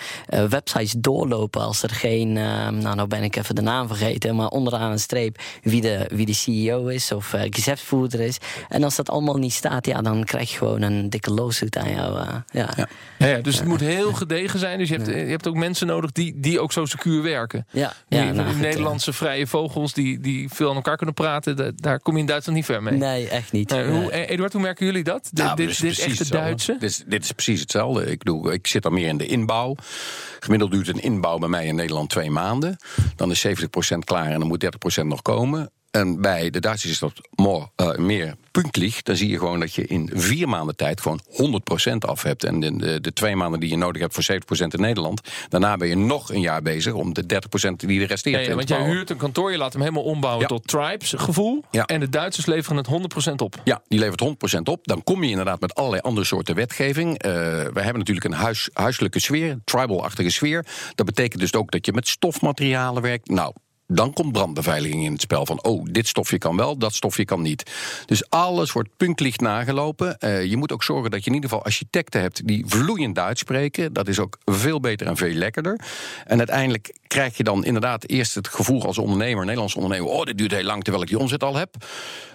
websites 0.50 0.96
doorlopen 0.98 1.62
als 1.62 1.84
er 1.84 1.90
geen. 1.90 2.38
eh, 2.38 2.44
nou, 2.70 2.96
nou 2.96 3.08
ben 3.08 3.24
ik 3.24 3.36
even 3.36 3.56
de 3.56 3.62
naam 3.62 3.88
vergeten, 3.88 4.36
maar 4.36 4.48
onderaan 4.48 4.92
een 4.92 5.00
streep 5.00 5.40
wie 5.62 5.82
de, 5.82 6.10
wie 6.14 6.26
de 6.26 6.34
CEO 6.34 6.88
is 6.88 7.12
of 7.12 7.34
uh, 7.34 7.44
is. 8.20 8.38
En 8.70 8.84
als 8.84 8.96
dat 8.96 9.10
allemaal 9.10 9.38
niet 9.38 9.54
staat, 9.54 9.86
ja, 9.86 10.02
dan 10.02 10.24
krijg 10.24 10.52
je 10.52 10.58
gewoon 10.58 10.82
een 10.82 11.10
dikke 11.10 11.34
lawsuit 11.34 11.78
aan 11.78 11.90
jou. 11.94 12.14
ja. 12.16 12.46
Ja. 12.52 12.88
Ja, 13.18 13.28
ja, 13.28 13.38
dus 13.42 13.56
het 13.58 13.68
moet 13.68 13.80
heel 13.80 14.14
gedegen 14.14 14.60
zijn. 14.60 14.78
Dus 14.78 14.90
je 14.90 14.96
hebt, 14.96 15.08
je 15.08 15.14
hebt 15.14 15.48
ook 15.48 15.56
mensen 15.56 15.88
nodig 15.88 16.12
die, 16.12 16.34
die 16.40 16.60
ook 16.60 16.72
zo 16.72 16.86
secuur 16.86 17.22
werken. 17.24 17.66
Ja, 17.72 17.94
Die, 18.08 18.20
ja, 18.20 18.32
nou, 18.32 18.50
eh, 18.50 18.56
Nederlandse 18.56 19.14
vrije 19.14 19.48
vogels 19.78 19.94
die, 19.94 20.20
die 20.20 20.50
veel 20.50 20.70
aan 20.70 20.76
elkaar 20.76 20.98
kunnen 20.98 21.16
praten. 21.16 21.56
da- 21.56 21.72
Daar 21.76 22.00
kom 22.00 22.14
je 22.14 22.20
in 22.20 22.26
Duitsland 22.26 22.58
niet 22.58 22.68
ver 22.68 22.84
mee. 22.84 22.94
Nee, 22.98 23.28
echt 23.30 23.52
niet. 23.52 23.72
Hoe, 23.72 23.82
Nee. 23.82 24.10
eh, 24.10 24.30
Eduard, 24.30 24.54
hoe 24.54 24.62
merken 24.62 24.86
jullie 24.86 25.04
dat? 25.04 25.30
Dit, 25.32 25.44
Nou, 25.46 25.56
dit, 25.56 25.66
dit 25.66 25.70
is 25.70 25.78
dit 25.78 25.88
precies 25.88 26.06
echte 26.06 26.18
hetzelfde. 26.24 26.48
Duitse? 26.48 26.72
Dit 26.80 26.90
is, 26.90 27.04
dit 27.08 27.24
is 27.24 27.32
precies 27.32 27.60
hetzelfde. 27.60 28.06
Ik, 28.12 28.18
bedoel, 28.18 28.52
ik 28.52 28.68
zit 28.68 28.84
dan 28.84 28.94
meer 28.94 29.08
in 29.08 29.18
de 29.18 29.26
inbouw. 29.26 29.76
Gemiddeld 30.40 30.72
duurt 30.72 30.88
een 30.88 31.02
inbouw 31.02 31.38
bij 31.38 31.50
mij 31.50 31.66
in 31.66 31.76
Nederland 31.76 32.10
twee 32.10 32.30
maanden. 32.32 32.78
Dan 33.16 33.32
is 33.32 33.40
70% 33.40 34.04
klaar 34.06 34.26
en 34.32 34.40
dan 34.40 34.48
moet 34.48 34.60
30% 34.60 35.08
nog 35.08 35.22
komen. 35.22 35.72
En 35.98 36.22
bij 36.22 36.50
de 36.50 36.60
Duitsers 36.60 36.92
is 36.92 37.00
dat 37.00 37.14
more, 37.36 37.70
eh, 37.76 37.96
meer 37.96 38.36
punktlich. 38.52 39.02
Dan 39.02 39.16
zie 39.16 39.30
je 39.30 39.38
gewoon 39.38 39.60
dat 39.60 39.74
je 39.74 39.86
in 39.88 40.10
vier 40.14 40.50
maanden 40.50 40.76
tijd 40.76 41.02
gewoon 41.02 41.20
100% 41.28 42.06
af 42.06 42.24
hebt. 42.24 42.44
En 42.44 42.60
de, 42.60 42.76
de, 42.76 43.02
de 43.02 43.14
twee 43.14 43.36
maanden 43.36 43.60
die 43.60 43.70
je 43.70 43.78
nodig 43.78 44.02
hebt 44.02 44.14
voor 44.14 44.24
70% 44.24 44.74
in 44.74 44.82
Nederland. 44.82 45.22
Daarna 45.50 45.78
ben 45.78 45.88
je 45.88 45.96
nog 45.96 46.32
een 46.34 46.42
jaar 46.42 46.62
bezig 46.62 46.94
om 46.94 47.14
de 47.14 47.24
30% 47.24 47.76
die 47.76 48.02
er 48.02 48.08
resteert 48.08 48.44
Ja, 48.44 48.50
ja, 48.50 48.56
want 48.56 48.70
jij 48.70 48.84
huurt 48.84 49.10
een 49.10 49.18
kantoor, 49.18 49.52
je 49.52 49.58
laat 49.58 49.74
hem 49.74 49.82
helemaal 49.82 50.04
ombouwen 50.04 50.42
Ja. 50.42 50.48
tot 50.48 50.68
tribes 50.68 51.14
gevoel. 51.18 51.64
Ja. 51.72 51.86
En 51.86 52.00
de 52.00 52.10
Duitsers 52.10 52.46
leveren 52.46 52.78
het 52.78 52.88
100% 52.88 53.42
op. 53.42 53.56
Ja, 53.64 53.82
die 53.88 54.00
levert 54.00 54.20
100% 54.20 54.60
op. 54.70 54.88
Dan 54.88 55.04
kom 55.04 55.24
je 55.24 55.30
inderdaad 55.30 55.60
met 55.60 55.76
allerlei 55.76 56.02
andere 56.02 56.26
soorten 56.26 56.56
wetgeving. 56.56 57.18
Eh, 57.18 57.32
we 57.32 57.82
hebben 57.82 57.98
natuurlijk 57.98 58.26
een 58.26 58.34
huis, 58.34 58.70
huiselijke 58.74 59.20
sfeer, 59.20 59.52
een 59.52 59.62
tribal-achtige 59.64 60.30
sfeer. 60.30 60.66
Dat 60.96 61.06
betekent 61.06 61.42
dus 61.42 61.54
ook 61.54 61.72
dat 61.72 61.86
je 61.86 61.94
met 61.94 62.08
stofmaterialen 62.08 63.02
werkt. 63.02 63.30
Nou. 63.30 63.54
Dan 63.88 64.14
komt 64.14 64.32
brandbeveiliging 64.32 65.04
in 65.04 65.12
het 65.12 65.22
spel. 65.22 65.46
Van, 65.46 65.64
oh, 65.64 65.86
dit 65.92 66.08
stofje 66.08 66.38
kan 66.38 66.58
wel, 66.58 66.78
dat 66.78 66.94
stofje 66.94 67.26
kan 67.26 67.42
niet. 67.42 67.72
Dus 68.06 68.30
alles 68.30 68.72
wordt 68.72 68.90
punktlicht 68.98 69.40
nagelopen. 69.40 70.18
Eh, 70.18 70.46
je 70.46 70.58
moet 70.58 70.72
ook 70.72 70.84
zorgen 70.84 71.12
dat 71.12 71.24
je 71.24 71.30
in 71.30 71.36
ieder 71.36 71.50
geval 71.50 71.66
architecten 71.66 72.22
hebt... 72.22 72.48
die 72.48 72.64
vloeiend 72.68 73.16
Duits 73.16 73.40
spreken. 73.40 73.94
Dat 73.94 74.08
is 74.08 74.20
ook 74.20 74.38
veel 74.46 74.80
beter 74.80 75.08
en 75.08 75.18
veel 75.18 75.34
lekkerder. 75.34 75.80
En 76.26 76.38
uiteindelijk 76.38 76.96
krijg 77.08 77.38
je 77.38 77.44
dan 77.44 77.66
inderdaad 77.66 78.10
eerst 78.10 78.36
het 78.36 78.48
gevoel 78.48 78.86
als 78.86 78.98
ondernemer... 78.98 79.44
Nederlands 79.44 79.76
ondernemer, 79.76 80.10
oh, 80.10 80.24
dit 80.24 80.38
duurt 80.38 80.52
heel 80.52 80.64
lang 80.64 80.84
terwijl 80.84 81.04
ik 81.04 81.10
die 81.10 81.20
omzet 81.20 81.44
al 81.44 81.56
heb. 81.56 81.76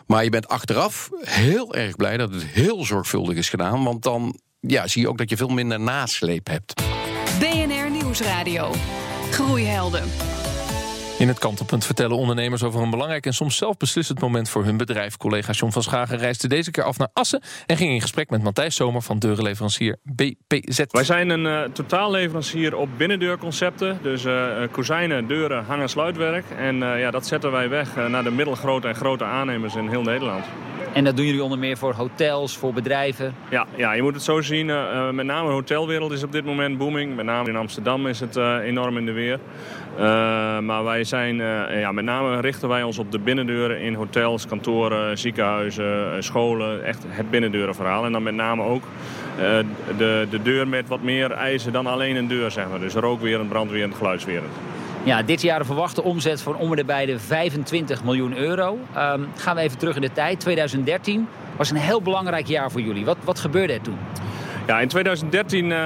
Maar 0.07 0.25
je 0.25 0.31
bent 0.31 0.49
achteraf 0.49 1.11
heel 1.21 1.75
erg 1.75 1.97
blij 1.97 2.17
dat 2.17 2.35
het 2.35 2.45
heel 2.45 2.85
zorgvuldig 2.85 3.37
is 3.37 3.49
gedaan. 3.49 3.85
Want 3.85 4.03
dan 4.03 4.39
ja, 4.61 4.87
zie 4.87 5.03
je 5.03 5.09
ook 5.09 5.19
dat 5.19 5.31
je 5.31 5.37
veel 5.37 5.49
minder 5.49 5.81
nasleep 5.81 6.47
hebt. 6.47 6.75
BNR 7.39 7.91
Nieuwsradio. 7.91 8.75
Groeihelden. 9.31 10.05
In 11.23 11.29
het 11.29 11.39
kantelpunt 11.39 11.87
vertellen 11.87 12.17
ondernemers 12.17 12.63
over 12.63 12.83
een 12.83 12.91
belangrijk 12.91 13.27
en 13.27 13.35
soms 13.35 13.57
zelf 13.57 13.77
beslissend 13.77 14.21
moment 14.21 14.49
voor 14.49 14.65
hun 14.65 14.77
bedrijf. 14.77 15.17
Collega 15.17 15.53
John 15.53 15.73
van 15.73 15.83
Schagen 15.83 16.19
reisde 16.19 16.49
deze 16.49 16.71
keer 16.71 16.85
af 16.85 16.99
naar 16.99 17.09
Assen 17.13 17.43
en 17.67 17.77
ging 17.77 17.93
in 17.93 18.01
gesprek 18.01 18.31
met 18.31 18.43
Matthijs 18.43 18.77
Zomer 18.77 19.03
van 19.03 19.19
deurenleverancier 19.19 19.97
BPZ. 20.03 20.83
Wij 20.89 21.05
zijn 21.05 21.31
een 21.31 21.47
eh, 21.47 21.71
totaalleverancier 21.73 22.77
op 22.77 22.89
binnendeurconcepten. 22.97 23.99
Dus 24.03 24.25
eh, 24.25 24.63
eh, 24.63 24.71
kozijnen, 24.71 25.27
deuren, 25.27 25.65
hang- 25.65 25.83
en 25.83 25.89
sluitwerk. 25.89 26.45
En 26.59 26.83
eh, 26.83 27.01
ja, 27.01 27.11
dat 27.11 27.27
zetten 27.27 27.53
wij 27.53 27.69
weg 27.69 27.97
naar 28.09 28.25
de 28.25 28.31
middelgrote 28.31 28.89
en 28.89 28.95
grote 28.95 29.25
aannemers 29.25 29.75
in 29.75 29.89
heel 29.89 30.03
Nederland. 30.03 30.45
En 30.93 31.05
dat 31.05 31.17
doen 31.17 31.27
jullie 31.27 31.43
onder 31.43 31.59
meer 31.59 31.77
voor 31.77 31.95
hotels, 31.95 32.57
voor 32.57 32.73
bedrijven. 32.73 33.35
Ja, 33.51 33.67
ja 33.77 33.93
je 33.93 34.03
moet 34.03 34.15
het 34.15 34.23
zo 34.23 34.41
zien. 34.41 34.67
met 35.15 35.27
name 35.27 35.49
de 35.49 35.55
hotelwereld 35.55 36.13
is 36.13 36.23
op 36.23 36.33
dit 36.33 36.45
moment 36.45 36.79
booming. 36.79 37.17
Met 37.17 37.25
name 37.25 37.49
in 37.49 37.57
Amsterdam 37.57 38.07
is 38.07 38.21
het 38.21 38.37
eh, 38.37 38.57
enorm 38.63 38.97
in 38.97 39.07
de 39.07 39.13
weer. 39.13 39.39
Eh, 39.97 40.59
maar 40.59 40.85
wij 40.85 41.05
zijn, 41.05 41.41
eh, 41.41 41.81
ja, 41.81 41.93
met 41.93 42.05
name 42.05 42.41
richten 42.41 42.69
wij 42.69 42.83
ons 42.83 42.99
op 42.99 43.13
de 43.13 43.19
binnendeuren 43.19 43.81
in 43.81 43.95
hotels, 43.95 44.47
kantoren, 44.47 45.19
ziekenhuizen, 45.19 46.15
eh, 46.15 46.21
scholen. 46.21 46.85
Echt 46.85 47.05
het 47.09 47.31
binnendeurenverhaal. 47.31 48.05
En 48.05 48.13
dan 48.13 48.23
met 48.23 48.35
name 48.35 48.63
ook 48.63 48.83
de, 49.97 50.27
de 50.31 50.43
deur 50.43 50.69
met 50.69 50.89
wat 50.89 51.03
meer 51.03 51.31
eisen 51.31 51.73
dan 51.73 51.87
alleen 51.87 52.17
een 52.17 52.29
deur, 52.29 52.51
zeg 52.51 52.69
maar. 52.69 52.81
Dus 52.81 52.95
rookwerend, 52.95 53.49
brandwerend, 53.49 53.95
geluidswerend. 53.95 54.53
Ja, 55.05 55.23
dit 55.23 55.43
jaar 55.43 55.59
de 55.59 55.65
verwachte 55.65 56.03
omzet 56.03 56.43
van 56.43 56.57
om 56.57 56.77
de 56.77 56.85
bij 56.85 57.07
de 57.07 57.19
25 57.19 58.05
miljoen 58.05 58.37
euro. 58.37 58.79
Ehm, 58.95 59.21
gaan 59.37 59.57
we 59.57 59.63
even 59.63 59.79
terug 59.79 59.95
in 59.97 60.01
de 60.01 60.13
tijd. 60.13 60.41
2013 60.41 61.29
was 61.57 61.71
een 61.71 61.77
heel 61.77 62.03
belangrijk 62.03 62.47
jaar 62.47 62.71
voor 62.71 62.81
jullie. 62.81 63.05
Wat, 63.05 63.17
wat 63.25 63.39
gebeurde 63.39 63.73
er 63.73 63.81
toen? 63.81 63.99
Ja, 64.67 64.81
in 64.81 64.89
2013 64.89 65.73
eh, 65.73 65.79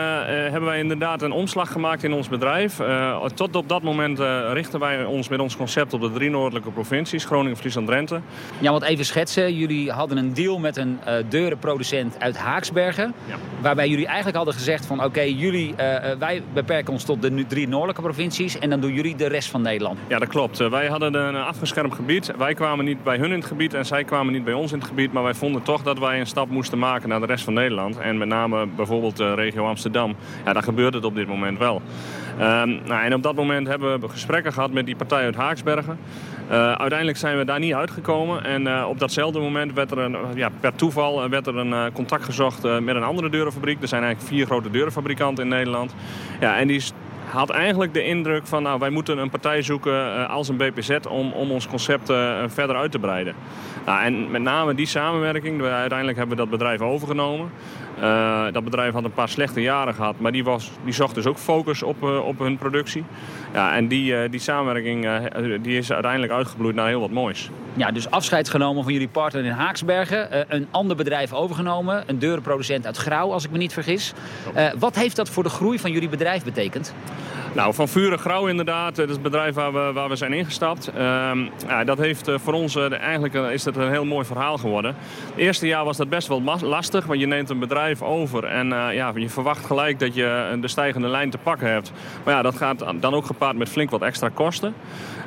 eh, 0.46 0.50
hebben 0.50 0.64
wij 0.64 0.78
inderdaad 0.78 1.22
een 1.22 1.32
omslag 1.32 1.72
gemaakt 1.72 2.04
in 2.04 2.12
ons 2.12 2.28
bedrijf. 2.28 2.80
Eh, 2.80 3.24
tot 3.24 3.56
op 3.56 3.68
dat 3.68 3.82
moment 3.82 4.20
eh, 4.20 4.50
richten 4.52 4.80
wij 4.80 5.04
ons 5.04 5.28
met 5.28 5.40
ons 5.40 5.56
concept 5.56 5.92
op 5.92 6.00
de 6.00 6.10
drie 6.12 6.30
noordelijke 6.30 6.70
provincies. 6.70 7.24
Groningen, 7.24 7.56
Friesland, 7.56 7.86
Drenthe. 7.86 8.20
Ja, 8.58 8.70
want 8.70 8.82
even 8.82 9.04
schetsen. 9.04 9.54
Jullie 9.54 9.90
hadden 9.90 10.18
een 10.18 10.34
deal 10.34 10.58
met 10.58 10.76
een 10.76 10.98
deurenproducent 11.28 12.16
uit 12.18 12.36
Haaksbergen. 12.36 13.14
Ja. 13.26 13.34
Waarbij 13.60 13.88
jullie 13.88 14.06
eigenlijk 14.06 14.36
hadden 14.36 14.54
gezegd 14.54 14.86
van... 14.86 15.04
oké, 15.04 15.20
jullie, 15.20 15.74
wij 16.18 16.42
beperken 16.52 16.92
ons 16.92 17.04
tot 17.04 17.22
de 17.22 17.46
drie 17.46 17.68
noordelijke 17.68 18.02
provincies... 18.02 18.58
en 18.58 18.70
dan 18.70 18.80
doen 18.80 18.92
jullie 18.92 19.16
de 19.16 19.26
rest 19.26 19.50
van 19.50 19.62
Nederland. 19.62 19.98
Ja, 20.06 20.18
dat 20.18 20.28
klopt. 20.28 20.58
Wij 20.58 20.86
hadden 20.86 21.14
een 21.14 21.36
afgeschermd 21.36 21.94
gebied. 21.94 22.32
Wij 22.38 22.54
kwamen 22.54 22.84
niet 22.84 23.04
bij 23.04 23.16
hun 23.16 23.30
in 23.30 23.38
het 23.38 23.46
gebied 23.46 23.74
en 23.74 23.86
zij 23.86 24.04
kwamen 24.04 24.32
niet 24.32 24.44
bij 24.44 24.54
ons 24.54 24.72
in 24.72 24.78
het 24.78 24.88
gebied. 24.88 25.12
Maar 25.12 25.22
wij 25.22 25.34
vonden 25.34 25.62
toch 25.62 25.82
dat 25.82 25.98
wij 25.98 26.20
een 26.20 26.26
stap 26.26 26.48
moesten 26.48 26.78
maken 26.78 27.08
naar 27.08 27.20
de 27.20 27.26
rest 27.26 27.44
van 27.44 27.54
Nederland. 27.54 27.98
En 27.98 28.18
met 28.18 28.28
name 28.28 28.65
bijvoorbeeld 28.76 29.16
de 29.16 29.34
regio 29.34 29.66
Amsterdam, 29.66 30.14
ja, 30.44 30.52
dan 30.52 30.62
gebeurt 30.62 30.94
het 30.94 31.04
op 31.04 31.14
dit 31.14 31.26
moment 31.26 31.58
wel. 31.58 31.82
Ehm, 32.38 32.68
nou, 32.84 33.04
en 33.04 33.14
op 33.14 33.22
dat 33.22 33.34
moment 33.34 33.66
hebben 33.66 34.00
we 34.00 34.08
gesprekken 34.08 34.52
gehad 34.52 34.72
met 34.72 34.86
die 34.86 34.96
partij 34.96 35.24
uit 35.24 35.34
Haaksbergen. 35.34 35.98
Uh, 36.50 36.72
uiteindelijk 36.72 37.18
zijn 37.18 37.36
we 37.36 37.44
daar 37.44 37.58
niet 37.58 37.74
uitgekomen. 37.74 38.44
En 38.44 38.84
op 38.84 38.98
datzelfde 38.98 39.40
moment 39.40 39.72
werd 39.72 39.90
er 39.90 40.10
ja, 40.34 40.48
per 40.60 40.74
toeval 40.74 41.28
werd 41.28 41.46
er 41.46 41.56
een 41.56 41.92
contact 41.92 42.24
gezocht 42.24 42.62
met 42.62 42.96
een 42.96 43.02
andere 43.02 43.30
deurenfabriek. 43.30 43.82
Er 43.82 43.88
zijn 43.88 44.02
eigenlijk 44.02 44.32
vier 44.34 44.46
grote 44.46 44.70
deurenfabrikanten 44.70 45.44
in 45.44 45.50
Nederland. 45.50 45.94
Ja, 46.40 46.56
en 46.56 46.66
die 46.66 46.82
had 47.26 47.50
eigenlijk 47.50 47.94
de 47.94 48.04
indruk 48.04 48.46
van 48.46 48.62
nou, 48.62 48.78
wij 48.78 48.90
moeten 48.90 49.18
een 49.18 49.30
partij 49.30 49.62
zoeken 49.62 50.28
als 50.28 50.48
een 50.48 50.56
BPZ 50.56 50.96
om, 51.08 51.32
om 51.32 51.50
ons 51.50 51.68
concept 51.68 52.06
verder 52.46 52.76
uit 52.76 52.90
te 52.90 52.98
breiden. 52.98 53.34
Nou, 53.86 54.02
en 54.02 54.30
met 54.30 54.42
name 54.42 54.74
die 54.74 54.86
samenwerking, 54.86 55.62
uiteindelijk 55.62 56.18
hebben 56.18 56.36
we 56.36 56.42
dat 56.42 56.50
bedrijf 56.50 56.80
overgenomen. 56.80 57.50
Uh, 58.00 58.44
dat 58.52 58.64
bedrijf 58.64 58.92
had 58.92 59.04
een 59.04 59.12
paar 59.12 59.28
slechte 59.28 59.60
jaren 59.60 59.94
gehad, 59.94 60.20
maar 60.20 60.32
die, 60.32 60.44
was, 60.44 60.70
die 60.84 60.92
zocht 60.92 61.14
dus 61.14 61.26
ook 61.26 61.38
focus 61.38 61.82
op, 61.82 62.02
op 62.02 62.38
hun 62.38 62.58
productie. 62.58 63.04
Ja, 63.56 63.74
en 63.74 63.88
die, 63.88 64.12
uh, 64.12 64.30
die 64.30 64.40
samenwerking 64.40 65.08
die 65.62 65.78
is 65.78 65.92
uiteindelijk 65.92 66.32
uitgebloeid 66.32 66.74
naar 66.74 66.86
heel 66.86 67.00
wat 67.00 67.10
moois. 67.10 67.50
Ja, 67.74 67.90
dus 67.90 68.10
afscheid 68.10 68.48
genomen 68.48 68.82
van 68.82 68.92
jullie 68.92 69.08
partner 69.08 69.44
in 69.44 69.50
Haaksbergen. 69.50 70.54
een 70.54 70.68
ander 70.70 70.96
bedrijf 70.96 71.32
overgenomen, 71.32 72.04
een 72.06 72.18
deurenproducent 72.18 72.86
uit 72.86 72.96
Grauw, 72.96 73.32
als 73.32 73.44
ik 73.44 73.50
me 73.50 73.58
niet 73.58 73.72
vergis. 73.72 74.12
wat 74.78 74.94
heeft 74.94 75.16
dat 75.16 75.28
voor 75.28 75.42
de 75.42 75.48
groei 75.48 75.78
van 75.78 75.90
jullie 75.90 76.08
bedrijf 76.08 76.44
betekend? 76.44 76.94
Nou, 77.56 77.74
van 77.74 77.88
Vuren 77.88 78.18
Grauw 78.18 78.46
inderdaad, 78.46 78.96
dat 78.96 79.08
is 79.08 79.12
het 79.14 79.22
bedrijf 79.22 79.54
waar 79.54 79.72
we, 79.72 79.92
waar 79.92 80.08
we 80.08 80.16
zijn 80.16 80.32
ingestapt. 80.32 80.88
Ehm, 80.88 81.46
ja, 81.68 81.84
dat 81.84 81.98
heeft 81.98 82.30
voor 82.34 82.52
ons, 82.52 82.76
eigenlijk 82.76 83.34
is 83.34 83.62
dat 83.62 83.76
een 83.76 83.90
heel 83.90 84.04
mooi 84.04 84.24
verhaal 84.24 84.58
geworden. 84.58 84.94
Het 85.26 85.36
eerste 85.36 85.66
jaar 85.66 85.84
was 85.84 85.96
dat 85.96 86.08
best 86.08 86.28
wel 86.28 86.42
lastig, 86.62 87.06
want 87.06 87.20
je 87.20 87.26
neemt 87.26 87.50
een 87.50 87.58
bedrijf 87.58 88.02
over. 88.02 88.44
En 88.44 88.68
ja, 88.68 89.12
je 89.14 89.28
verwacht 89.28 89.64
gelijk 89.64 89.98
dat 89.98 90.14
je 90.14 90.58
de 90.60 90.68
stijgende 90.68 91.08
lijn 91.08 91.30
te 91.30 91.38
pakken 91.38 91.70
hebt. 91.70 91.92
Maar 92.24 92.34
ja, 92.34 92.42
dat 92.42 92.56
gaat 92.56 92.84
dan 93.00 93.14
ook 93.14 93.26
gepaard 93.26 93.56
met 93.56 93.68
flink 93.68 93.90
wat 93.90 94.02
extra 94.02 94.28
kosten. 94.28 94.74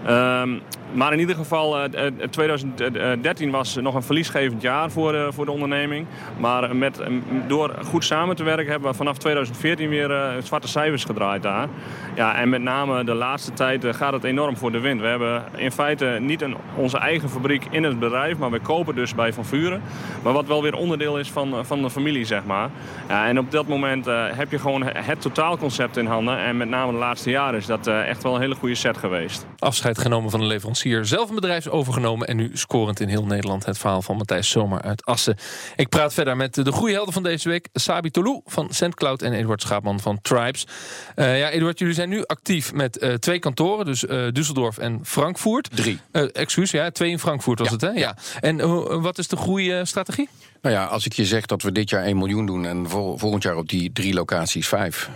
Um, 0.10 0.62
maar 0.92 1.14
in 1.14 1.20
ieder 1.20 1.36
geval, 1.36 1.78
uh, 1.78 2.06
2013 2.30 3.52
was 3.52 3.76
nog 3.76 3.96
een 3.96 4.04
verliesgevend 4.04 4.62
jaar 4.62 4.92
voor, 4.92 5.14
uh, 5.14 5.28
voor 5.30 5.46
de 5.46 5.52
onderneming. 5.52 6.06
Maar 6.38 6.76
met, 6.76 7.02
door 7.48 7.76
goed 7.86 8.04
samen 8.04 8.36
te 8.36 8.44
werken 8.44 8.72
hebben 8.72 8.90
we 8.90 8.98
vanaf 8.98 9.18
2014 9.18 9.90
weer 9.90 10.34
zwarte 10.44 10.68
cijfers 10.68 11.04
gedraaid 11.04 11.44
daar. 11.44 11.68
Ja, 12.16 12.36
en 12.36 12.50
met 12.50 12.62
name 12.62 13.04
de 13.04 13.14
laatste 13.14 13.54
tijd 13.54 13.86
gaat 13.90 14.14
het 14.14 14.24
enorm 14.24 14.58
voor 14.58 14.72
de 14.72 14.80
wind. 14.80 15.02
We 15.02 15.08
hebben 15.08 15.44
in 15.56 15.72
feite 15.72 16.18
niet 16.22 16.42
een, 16.42 16.56
onze 16.76 16.98
eigen 16.98 17.30
fabriek 17.30 17.66
in 17.70 17.84
het 17.84 18.00
bedrijf, 18.00 18.38
maar 18.38 18.52
we 18.52 18.60
kopen 18.60 18.96
dus 18.96 19.16
bij 19.16 19.34
Van 19.34 19.46
Vuren. 19.46 19.82
Maar 20.24 20.34
wat 20.34 20.48
wel 20.48 20.62
weer 20.62 20.76
onderdeel 20.76 21.20
is 21.20 21.32
van, 21.32 21.66
van 21.66 21.82
de 21.82 21.90
familie, 21.90 22.26
zeg 22.26 22.46
maar. 22.46 22.70
Ja, 23.08 23.28
en 23.28 23.40
op 23.40 23.52
dat 23.52 23.68
moment 23.68 24.06
heb 24.12 24.52
je 24.52 24.60
gewoon 24.60 24.84
het 24.84 25.22
totaalconcept 25.22 25.98
in 25.98 26.06
handen. 26.06 26.38
En 26.38 26.58
met 26.58 26.70
name 26.70 26.92
de 26.92 26.98
laatste 26.98 27.30
jaren 27.30 27.60
is 27.60 27.66
dat 27.66 27.88
echt 27.88 28.24
wel 28.24 28.36
een 28.36 28.42
hele 28.42 28.56
goede 28.56 28.76
set 28.76 28.98
geweest. 28.98 29.46
Afscheid 29.60 29.98
genomen 29.98 30.32
van 30.32 30.40
de 30.40 30.46
leverancier 30.46 30.79
zelf 31.02 31.30
een 31.30 31.36
bedrijf 31.36 31.68
overgenomen 31.68 32.28
en 32.28 32.36
nu 32.36 32.52
scorend 32.54 33.00
in 33.00 33.08
heel 33.08 33.26
Nederland. 33.26 33.66
Het 33.66 33.78
verhaal 33.78 34.02
van 34.02 34.18
Matthijs 34.18 34.50
Zomer 34.50 34.82
uit 34.82 35.06
Assen. 35.06 35.38
Ik 35.76 35.90
praat 35.90 36.14
verder 36.14 36.38
met 36.38 36.56
de 36.56 36.72
goede 36.72 36.94
helden 36.94 37.14
van 37.14 37.24
deze 37.24 37.50
week. 37.50 37.68
Sabi 37.74 38.12
Tolou 38.12 38.42
van 38.46 38.68
SendCloud 38.74 39.22
en 39.22 39.34
Eduard 39.34 39.62
Schaapman 39.62 40.00
van 40.00 40.22
Tribes. 40.22 40.68
Uh, 41.16 41.40
ja, 41.40 41.50
Eduard, 41.50 41.80
jullie 41.80 41.94
zijn 41.94 42.10
nu 42.10 42.26
actief 42.26 42.74
met 42.74 43.04
uh, 43.04 43.14
twee 43.14 43.40
kantoren. 43.40 43.86
Dus 43.86 44.04
uh, 44.04 44.28
Düsseldorf 44.28 44.80
en 44.80 45.00
Frankfurt. 45.04 45.70
Drie. 45.76 46.00
excuus, 46.34 46.72
ja, 46.72 46.92
twee 46.92 47.10
in 47.10 47.20
Frankfurt 47.20 47.60
was 47.60 47.68
ja. 47.68 47.74
het, 47.74 47.82
hè? 47.82 47.90
Ja. 47.90 48.18
En 48.40 49.02
wat 49.02 49.18
is 49.18 49.28
de 49.28 49.38
groeistrategie? 49.38 50.30
Nou 50.62 50.76
ja, 50.76 50.86
als 50.86 51.06
ik 51.06 51.14
je 51.14 51.26
zeg 51.26 51.46
dat 51.46 51.62
we 51.62 51.72
dit 51.72 51.90
jaar 51.90 52.04
1 52.04 52.18
miljoen 52.18 52.46
doen 52.46 52.66
en 52.66 52.90
vol, 52.90 53.18
volgend 53.18 53.44
jaar 53.44 53.56
op 53.56 53.70
die 53.70 53.92
drie 53.94 54.14
locaties 54.14 54.68
5. 54.68 55.10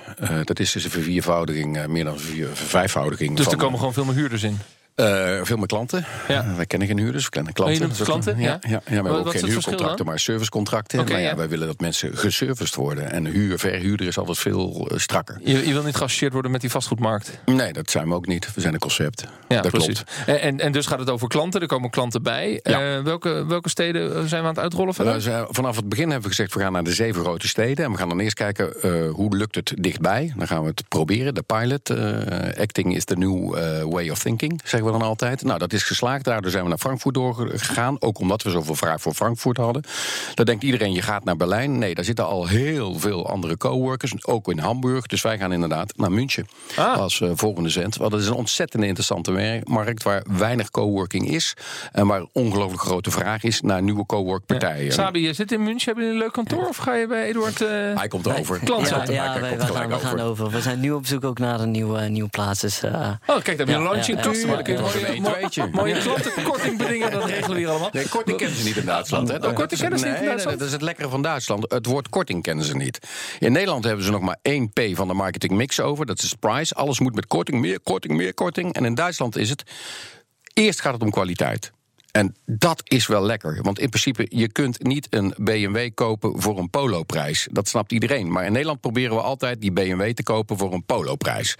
dat 0.43 0.59
is 0.59 0.71
dus 0.71 0.83
een 0.83 0.89
verviervoudiging, 0.89 1.87
meer 1.87 2.03
dan 2.03 2.13
een 2.13 2.19
vervijfvoudiging. 2.53 3.37
Dus 3.37 3.47
er 3.47 3.57
komen 3.57 3.77
gewoon 3.77 3.93
veel 3.93 4.05
meer 4.05 4.15
huurders 4.15 4.43
in? 4.43 4.59
Uh, 4.95 5.39
veel 5.43 5.57
meer 5.57 5.67
klanten. 5.67 6.05
Ja. 6.27 6.55
wij 6.55 6.65
kennen 6.65 6.87
geen 6.87 6.97
huurders, 6.97 7.23
we 7.23 7.29
kennen 7.29 7.53
klanten. 7.53 7.91
Oh, 7.91 7.99
klanten? 7.99 8.39
Ja, 8.39 8.59
ja. 8.61 8.69
ja, 8.69 8.81
we 8.85 8.93
hebben 8.93 9.11
ook 9.11 9.31
geen 9.31 9.45
huurcontracten, 9.45 10.05
maar 10.05 10.19
servicecontracten. 10.19 10.99
Okay, 10.99 11.13
maar 11.13 11.21
ja, 11.21 11.35
wij 11.35 11.49
willen 11.49 11.67
dat 11.67 11.79
mensen 11.79 12.17
geserviced 12.17 12.75
worden. 12.75 13.11
En 13.11 13.25
huur, 13.25 13.59
verhuurder 13.59 14.07
is 14.07 14.17
altijd 14.17 14.37
veel 14.37 14.87
uh, 14.91 14.97
strakker. 14.97 15.39
Je, 15.43 15.67
je 15.67 15.73
wil 15.73 15.83
niet 15.83 15.95
geassocieerd 15.95 16.33
worden 16.33 16.51
met 16.51 16.61
die 16.61 16.69
vastgoedmarkt? 16.69 17.39
Nee, 17.45 17.73
dat 17.73 17.91
zijn 17.91 18.07
we 18.07 18.13
ook 18.13 18.27
niet. 18.27 18.53
We 18.53 18.61
zijn 18.61 18.73
een 18.73 18.79
concept. 18.79 19.25
Ja, 19.47 19.61
dat 19.61 19.71
precies. 19.71 20.03
En, 20.25 20.41
en, 20.41 20.59
en, 20.59 20.71
dus 20.71 20.85
gaat 20.85 20.99
het 20.99 21.09
over 21.09 21.27
klanten, 21.27 21.61
er 21.61 21.67
komen 21.67 21.89
klanten 21.89 22.23
bij. 22.23 22.59
Welke, 23.03 23.45
welke 23.47 23.69
steden 23.69 24.29
zijn 24.29 24.41
we 24.41 24.47
aan 24.47 24.53
het 24.53 24.63
uitrollen 24.63 24.93
vanaf? 24.93 25.47
vanaf 25.49 25.75
het 25.75 25.89
begin 25.89 26.05
hebben 26.05 26.29
we 26.29 26.35
gezegd, 26.35 26.53
we 26.53 26.59
gaan 26.59 26.71
naar 26.71 26.83
de 26.83 26.93
zeven 26.93 27.21
grote 27.21 27.47
steden. 27.47 27.85
En 27.85 27.91
we 27.91 27.97
gaan 27.97 28.09
dan 28.09 28.19
eerst 28.19 28.35
kijken, 28.35 28.73
hoe 29.09 29.35
lukt 29.37 29.55
het 29.55 29.73
dichtbij? 29.77 30.33
Dan 30.37 30.47
gaan 30.47 30.61
we 30.61 30.67
het 30.67 30.83
proberen, 30.87 31.35
de 31.35 31.41
pilot. 31.41 31.89
acting 32.59 32.95
is 32.95 33.03
the 33.05 33.15
new 33.15 33.55
way 33.91 34.09
of 34.09 34.19
thinking, 34.19 34.61
zeggen 34.83 35.01
we 35.01 35.05
dan 35.05 35.17
altijd. 35.17 35.43
Nou, 35.43 35.59
dat 35.59 35.73
is 35.73 35.83
geslaagd. 35.83 36.23
Daardoor 36.23 36.51
zijn 36.51 36.63
we 36.63 36.69
naar 36.69 36.77
Frankfurt 36.77 37.13
doorgegaan. 37.13 37.95
Ook 37.99 38.19
omdat 38.19 38.41
we 38.41 38.49
zoveel 38.49 38.75
vraag 38.75 39.01
voor 39.01 39.13
Frankfurt 39.13 39.57
hadden. 39.57 39.83
Daar 40.33 40.45
denkt 40.45 40.63
iedereen, 40.63 40.93
je 40.93 41.01
gaat 41.01 41.23
naar 41.23 41.35
Berlijn. 41.35 41.77
Nee, 41.77 41.95
daar 41.95 42.05
zitten 42.05 42.25
al 42.25 42.47
heel 42.47 42.99
veel 42.99 43.29
andere 43.29 43.57
coworkers. 43.57 44.25
Ook 44.25 44.47
in 44.47 44.59
Hamburg. 44.59 45.05
Dus 45.05 45.21
wij 45.21 45.37
gaan 45.37 45.53
inderdaad 45.53 45.97
naar 45.97 46.11
München 46.11 46.47
ah. 46.75 46.97
als 46.97 47.19
uh, 47.19 47.31
volgende 47.33 47.69
zend. 47.69 47.95
Want 47.97 48.11
dat 48.11 48.19
is 48.19 48.27
een 48.27 48.33
ontzettend 48.33 48.83
interessante 48.83 49.61
markt 49.63 50.03
waar 50.03 50.23
weinig 50.37 50.69
coworking 50.69 51.29
is. 51.29 51.53
En 51.91 52.07
waar 52.07 52.25
ongelooflijk 52.31 52.81
grote 52.81 53.11
vraag 53.11 53.43
is 53.43 53.61
naar 53.61 53.81
nieuwe 53.81 54.05
coworkpartijen. 54.05 54.85
Ja. 54.85 54.91
Sabi, 54.91 55.19
je 55.19 55.33
zit 55.33 55.51
in 55.51 55.63
München. 55.63 55.93
Heb 55.93 56.03
je 56.03 56.09
een 56.09 56.17
leuk 56.17 56.31
kantoor? 56.31 56.67
Of 56.67 56.77
ga 56.77 56.95
je 56.95 57.07
bij 57.07 57.25
Eduard... 57.25 57.61
Uh... 57.61 57.69
Hij 57.69 58.07
komt 58.07 58.39
over. 58.39 58.59
Klant 58.59 58.89
ja, 58.89 59.03
ja, 59.07 59.39
wij, 59.39 59.57
wij 59.57 59.67
gaan, 59.67 59.89
we 59.89 59.99
gaan 59.99 60.19
over. 60.19 60.49
We 60.49 60.61
zijn 60.61 60.79
nu 60.79 60.91
op 60.91 61.05
zoek 61.05 61.23
ook 61.23 61.39
naar 61.39 61.59
een 61.59 61.71
nieuwe, 61.71 62.01
nieuwe 62.01 62.29
plaats. 62.29 62.59
Dus, 62.59 62.83
uh, 62.83 62.91
oh, 62.91 63.41
kijk, 63.41 63.45
daar 63.45 63.57
heb 63.57 63.67
je 63.67 63.73
een 63.73 63.83
ja, 64.77 65.31
tweetje. 65.31 65.67
Mooie 65.71 65.97
klantenkorting 65.97 66.77
bedingen, 66.77 67.11
dat 67.11 67.25
regelen 67.25 67.51
we 67.51 67.57
hier 67.57 67.69
allemaal. 67.69 67.89
Nee, 67.91 68.09
korting 68.09 68.37
kennen 68.37 68.57
ze 68.57 68.63
niet 68.63 68.77
in 68.77 68.85
Duitsland. 68.85 69.27
Hè? 69.29 69.35
Oh, 69.35 69.53
korting 69.53 69.79
kennen 69.79 69.99
ze 69.99 70.05
niet 70.05 70.15
in 70.15 70.25
Duitsland? 70.25 70.59
Dat 70.59 70.67
is 70.67 70.73
het 70.73 70.81
lekkere 70.81 71.09
van 71.09 71.21
Duitsland. 71.21 71.71
Het 71.71 71.85
woord 71.85 72.09
korting 72.09 72.43
kennen 72.43 72.65
ze 72.65 72.75
niet. 72.75 72.99
In 73.39 73.51
Nederland 73.51 73.83
hebben 73.83 74.05
ze 74.05 74.11
nog 74.11 74.21
maar 74.21 74.37
één 74.41 74.69
P 74.69 74.81
van 74.93 75.07
de 75.07 75.13
marketing 75.13 75.53
mix 75.53 75.79
over. 75.79 76.05
Dat 76.05 76.21
is 76.21 76.33
price. 76.33 76.73
Alles 76.73 76.99
moet 76.99 77.15
met 77.15 77.27
korting, 77.27 77.59
meer 77.59 77.79
korting, 77.79 78.13
meer 78.13 78.33
korting. 78.33 78.73
En 78.73 78.85
in 78.85 78.95
Duitsland 78.95 79.35
is 79.35 79.49
het... 79.49 79.63
Eerst 80.53 80.81
gaat 80.81 80.93
het 80.93 81.01
om 81.01 81.11
kwaliteit. 81.11 81.71
En 82.13 82.35
dat 82.45 82.81
is 82.83 83.07
wel 83.07 83.23
lekker. 83.23 83.59
Want 83.61 83.79
in 83.79 83.89
principe, 83.89 84.25
je 84.29 84.51
kunt 84.51 84.83
niet 84.83 85.07
een 85.09 85.33
BMW 85.37 85.89
kopen 85.93 86.41
voor 86.41 86.59
een 86.59 86.69
poloprijs. 86.69 87.47
Dat 87.51 87.67
snapt 87.67 87.91
iedereen. 87.91 88.31
Maar 88.31 88.45
in 88.45 88.51
Nederland 88.51 88.81
proberen 88.81 89.15
we 89.15 89.21
altijd 89.21 89.61
die 89.61 89.71
BMW 89.71 90.11
te 90.11 90.23
kopen 90.23 90.57
voor 90.57 90.73
een 90.73 90.85
poloprijs. 90.85 91.55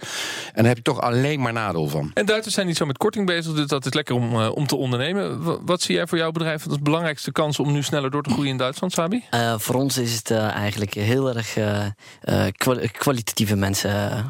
En 0.46 0.52
daar 0.54 0.66
heb 0.66 0.76
je 0.76 0.82
toch 0.82 1.00
alleen 1.00 1.40
maar 1.40 1.52
nadeel 1.52 1.88
van. 1.88 2.10
En 2.14 2.26
Duitsers 2.26 2.54
zijn 2.54 2.66
niet 2.66 2.76
zo 2.76 2.86
met 2.86 2.98
korting 2.98 3.26
bezig, 3.26 3.54
dus 3.54 3.66
dat 3.66 3.86
is 3.86 3.92
lekker 3.92 4.14
om, 4.14 4.34
uh, 4.34 4.56
om 4.56 4.66
te 4.66 4.76
ondernemen. 4.76 5.42
Wat 5.64 5.82
zie 5.82 5.94
jij 5.94 6.06
voor 6.06 6.18
jouw 6.18 6.30
bedrijf 6.30 6.66
als 6.66 6.78
belangrijkste 6.78 7.32
kans 7.32 7.58
om 7.58 7.72
nu 7.72 7.82
sneller 7.82 8.10
door 8.10 8.22
te 8.22 8.30
groeien 8.30 8.50
in 8.50 8.56
Duitsland, 8.56 8.92
Sabi? 8.92 9.24
Uh, 9.30 9.54
voor 9.58 9.74
ons 9.74 9.98
is 9.98 10.14
het 10.14 10.30
uh, 10.30 10.38
eigenlijk 10.38 10.94
heel 10.94 11.34
erg 11.34 11.58
kwalitatieve 12.92 13.56
mensen 13.56 14.24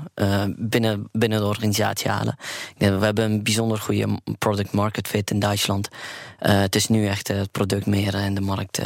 binnen, 0.56 1.08
binnen 1.12 1.38
de 1.38 1.46
organisatie 1.46 2.10
halen. 2.10 2.37
we 2.78 2.84
hebben 2.84 3.24
een 3.24 3.42
bijzonder 3.42 3.78
goede 3.78 4.18
product 4.38 4.72
market 4.72 5.08
fit 5.08 5.30
in 5.30 5.38
Duitsland. 5.38 5.88
Uh, 6.40 6.61
het 6.61 6.74
is 6.74 6.87
nu 6.87 7.07
echt 7.07 7.29
het 7.29 7.50
product 7.53 7.87
meer 7.87 8.14
in 8.14 8.35
de 8.35 8.40
markt 8.40 8.81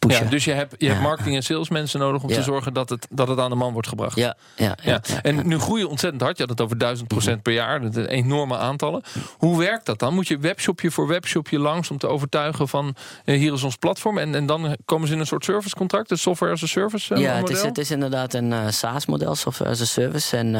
pushen. 0.00 0.24
Ja, 0.24 0.30
dus 0.30 0.44
je 0.44 0.52
hebt, 0.52 0.74
je 0.78 0.88
hebt 0.88 1.00
marketing- 1.00 1.36
en 1.36 1.42
salesmensen 1.42 2.00
nodig 2.00 2.22
om 2.22 2.28
te 2.28 2.42
zorgen 2.42 2.74
dat 2.74 2.88
het, 2.88 3.06
dat 3.10 3.28
het 3.28 3.38
aan 3.38 3.50
de 3.50 3.56
man 3.56 3.72
wordt 3.72 3.88
gebracht. 3.88 4.16
Ja, 4.16 4.36
ja, 4.56 4.76
ja, 4.82 5.00
En 5.22 5.48
nu 5.48 5.58
groeien 5.58 5.88
ontzettend 5.88 6.22
hard. 6.22 6.36
Je 6.36 6.42
had 6.42 6.52
het 6.52 6.60
over 6.60 6.78
duizend 6.78 7.08
procent 7.08 7.42
per 7.42 7.52
jaar. 7.52 7.80
Dat 7.80 7.94
zijn 7.94 8.06
enorme 8.06 8.56
aantallen. 8.56 9.02
Hoe 9.36 9.58
werkt 9.58 9.86
dat 9.86 9.98
dan? 9.98 10.14
Moet 10.14 10.28
je 10.28 10.38
webshopje 10.38 10.90
voor 10.90 11.06
webshopje 11.06 11.58
langs 11.58 11.90
om 11.90 11.98
te 11.98 12.06
overtuigen 12.06 12.68
van 12.68 12.94
hier 13.24 13.52
is 13.52 13.62
ons 13.62 13.76
platform. 13.76 14.18
En, 14.18 14.34
en 14.34 14.46
dan 14.46 14.76
komen 14.84 15.08
ze 15.08 15.14
in 15.14 15.20
een 15.20 15.26
soort 15.26 15.44
servicecontract, 15.44 16.10
een 16.10 16.18
software 16.18 16.52
as 16.52 16.62
a 16.62 16.66
service 16.66 17.18
Ja, 17.18 17.34
het 17.34 17.50
is, 17.50 17.62
het 17.62 17.78
is 17.78 17.90
inderdaad 17.90 18.34
een 18.34 18.72
SaaS-model, 18.72 19.34
software 19.34 19.70
as 19.70 19.80
a 19.80 19.84
service. 19.84 20.36
En 20.36 20.54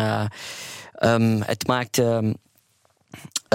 um, 1.01 1.43
het 1.43 1.67
maakt. 1.67 1.99
Um, 1.99 2.35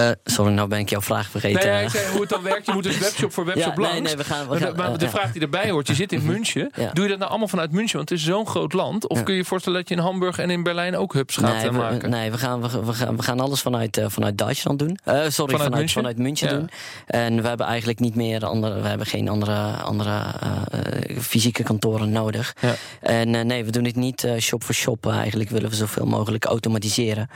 uh, 0.00 0.10
sorry, 0.24 0.52
nou 0.52 0.68
ben 0.68 0.78
ik 0.78 0.88
jouw 0.88 1.00
vraag 1.00 1.28
vergeten. 1.30 1.70
Nee, 1.70 1.84
ik 1.84 1.90
zei 1.90 2.10
hoe 2.10 2.20
het 2.20 2.28
dan 2.28 2.42
werkt. 2.42 2.66
Je 2.66 2.72
moet 2.72 2.82
dus 2.82 2.98
webshop 2.98 3.32
voor 3.32 3.44
webshop 3.44 3.76
ja, 3.76 3.80
langs. 3.80 3.92
Nee, 3.92 4.02
nee, 4.02 4.16
we 4.16 4.24
gaan, 4.24 4.48
we 4.48 4.58
gaan, 4.58 4.76
maar 4.76 4.92
de, 4.92 4.98
de 4.98 5.08
vraag 5.08 5.32
die 5.32 5.42
erbij 5.42 5.70
hoort, 5.70 5.86
je 5.86 5.94
zit 5.94 6.12
in 6.12 6.24
München. 6.32 6.70
Doe 6.92 7.04
je 7.04 7.08
dat 7.08 7.18
nou 7.18 7.30
allemaal 7.30 7.48
vanuit 7.48 7.72
München? 7.72 7.96
Want 7.96 8.08
het 8.08 8.18
is 8.18 8.24
zo'n 8.24 8.46
groot 8.46 8.72
land. 8.72 9.08
Of 9.08 9.22
kun 9.22 9.34
je 9.34 9.40
je 9.40 9.46
voorstellen 9.46 9.78
dat 9.78 9.88
je 9.88 9.94
in 9.94 10.00
Hamburg 10.00 10.38
en 10.38 10.50
in 10.50 10.62
Berlijn 10.62 10.96
ook 10.96 11.12
hubs 11.12 11.36
gaat 11.36 11.62
nee, 11.62 11.70
maken? 11.70 12.10
Nee, 12.10 12.30
we 12.30 12.38
gaan, 12.38 12.60
we, 12.60 12.84
we, 12.84 12.92
gaan, 12.92 13.16
we 13.16 13.22
gaan 13.22 13.40
alles 13.40 13.60
vanuit, 13.60 13.96
uh, 13.96 14.04
vanuit 14.08 14.38
Duitsland 14.38 14.78
doen. 14.78 14.98
Sorry, 15.04 15.30
vanuit, 15.30 15.50
vanuit 15.50 15.74
München, 15.74 15.94
vanuit 15.94 16.18
München 16.18 16.48
doen. 16.48 16.70
En 17.06 17.42
we 17.42 17.48
hebben 17.48 17.66
eigenlijk 17.66 18.00
niet 18.00 18.14
meer 18.14 18.46
andere... 18.46 18.80
We 18.80 18.88
hebben 18.88 19.06
geen 19.06 19.28
andere, 19.28 19.70
andere 19.70 20.22
fysieke 21.20 21.62
kantoren 21.62 22.10
nodig. 22.10 22.56
En 23.00 23.46
nee, 23.46 23.64
we 23.64 23.70
doen 23.70 23.84
het 23.84 23.96
niet 23.96 24.28
shop 24.38 24.64
voor 24.64 24.74
shop. 24.74 25.06
eigenlijk 25.06 25.50
willen 25.50 25.70
we 25.70 25.76
zoveel 25.76 26.06
mogelijk 26.06 26.44
automatiseren. 26.44 27.28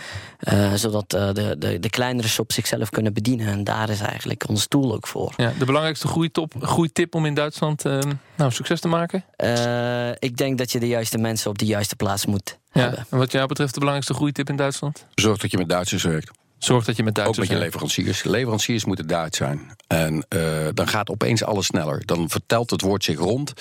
zodat 0.75 1.11
de, 1.11 1.57
de, 1.59 1.79
de 1.79 1.91
kleinere 1.91 2.29
shop 2.29 2.49
op 2.51 2.57
zichzelf 2.57 2.91
kunnen 2.91 3.13
bedienen. 3.13 3.47
En 3.47 3.65
daar 3.65 3.89
is 3.89 4.01
eigenlijk 4.01 4.49
ons 4.49 4.69
doel 4.69 4.95
ook 4.95 5.07
voor. 5.07 5.33
Ja, 5.37 5.53
de 5.59 5.65
belangrijkste 5.65 6.09
groeitop, 6.09 6.55
groeitip 6.61 7.15
om 7.15 7.27
in 7.27 7.35
Duitsland 7.35 7.85
uh, 7.85 7.99
nou, 8.37 8.51
succes 8.51 8.81
te 8.81 8.89
maken? 8.89 9.25
Uh, 9.45 10.11
ik 10.11 10.37
denk 10.37 10.59
dat 10.59 10.73
je 10.73 10.81
de 10.81 10.89
juiste 10.89 11.19
mensen 11.19 11.51
op 11.51 11.59
de 11.59 11.67
juiste 11.67 11.97
plaats 11.97 12.27
moet 12.27 12.59
ja. 12.73 12.81
hebben. 12.81 13.07
En 13.11 13.19
wat 13.19 13.33
jou 13.33 13.47
betreft 13.47 13.73
de 13.73 13.79
belangrijkste 13.79 14.15
groeitip 14.15 14.49
in 14.49 14.57
Duitsland? 14.57 15.07
Zorg 15.15 15.39
dat 15.39 15.51
je 15.51 15.57
met 15.57 15.69
Duitsers 15.69 16.03
werkt. 16.03 16.31
Zorg 16.61 16.85
dat 16.85 16.97
je 16.97 17.03
met 17.03 17.15
Duitsers 17.15 17.39
Ook 17.39 17.53
met 17.53 17.59
je 17.59 17.65
leveranciers. 17.65 18.25
Leveranciers 18.25 18.85
moeten 18.85 19.07
Duits 19.07 19.37
zijn. 19.37 19.77
En 19.87 20.25
uh, 20.35 20.69
dan 20.75 20.89
gaat 20.89 21.11
opeens 21.11 21.45
alles 21.45 21.67
sneller. 21.67 22.07
Dan 22.07 22.29
vertelt 22.29 22.71
het 22.71 22.81
woord 22.81 23.05
zich 23.05 23.19
rond. 23.19 23.53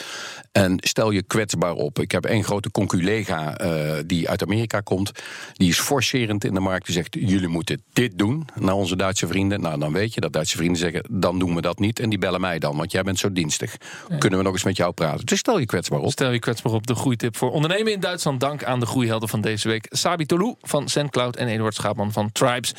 En 0.51 0.75
stel 0.77 1.11
je 1.11 1.23
kwetsbaar 1.23 1.73
op. 1.73 1.99
Ik 1.99 2.11
heb 2.11 2.25
één 2.25 2.43
grote 2.43 2.71
conculega 2.71 3.61
uh, 3.61 3.93
die 4.05 4.29
uit 4.29 4.43
Amerika 4.43 4.79
komt. 4.79 5.11
Die 5.53 5.69
is 5.69 5.79
forcerend 5.79 6.43
in 6.43 6.53
de 6.53 6.59
markt. 6.59 6.85
Die 6.85 6.95
zegt: 6.95 7.13
Jullie 7.19 7.47
moeten 7.47 7.83
dit 7.93 8.17
doen 8.17 8.47
naar 8.55 8.73
onze 8.75 8.95
Duitse 8.95 9.27
vrienden. 9.27 9.61
Nou, 9.61 9.79
dan 9.79 9.93
weet 9.93 10.13
je 10.13 10.21
dat 10.21 10.33
Duitse 10.33 10.57
vrienden 10.57 10.77
zeggen: 10.77 11.03
Dan 11.09 11.39
doen 11.39 11.55
we 11.55 11.61
dat 11.61 11.79
niet. 11.79 11.99
En 11.99 12.09
die 12.09 12.19
bellen 12.19 12.41
mij 12.41 12.59
dan, 12.59 12.77
want 12.77 12.91
jij 12.91 13.03
bent 13.03 13.19
zo 13.19 13.31
dienstig. 13.33 13.75
Kunnen 14.17 14.39
we 14.39 14.45
nog 14.45 14.53
eens 14.53 14.63
met 14.63 14.77
jou 14.77 14.93
praten? 14.93 15.25
Dus 15.25 15.39
stel 15.39 15.59
je 15.59 15.65
kwetsbaar 15.65 15.99
op. 15.99 16.11
Stel 16.11 16.31
je 16.31 16.39
kwetsbaar 16.39 16.73
op. 16.73 16.87
De 16.87 16.95
groeitip 16.95 17.37
voor 17.37 17.51
ondernemen 17.51 17.91
in 17.91 17.99
Duitsland. 17.99 18.39
Dank 18.39 18.63
aan 18.63 18.79
de 18.79 18.85
groeihelden 18.85 19.29
van 19.29 19.41
deze 19.41 19.67
week: 19.67 19.85
Sabi 19.89 20.25
Tolou 20.25 20.55
van 20.61 20.87
SendCloud 20.87 21.35
en 21.35 21.47
Eduard 21.47 21.75
Schaapman 21.75 22.11
van 22.11 22.31
Tribes. 22.31 22.73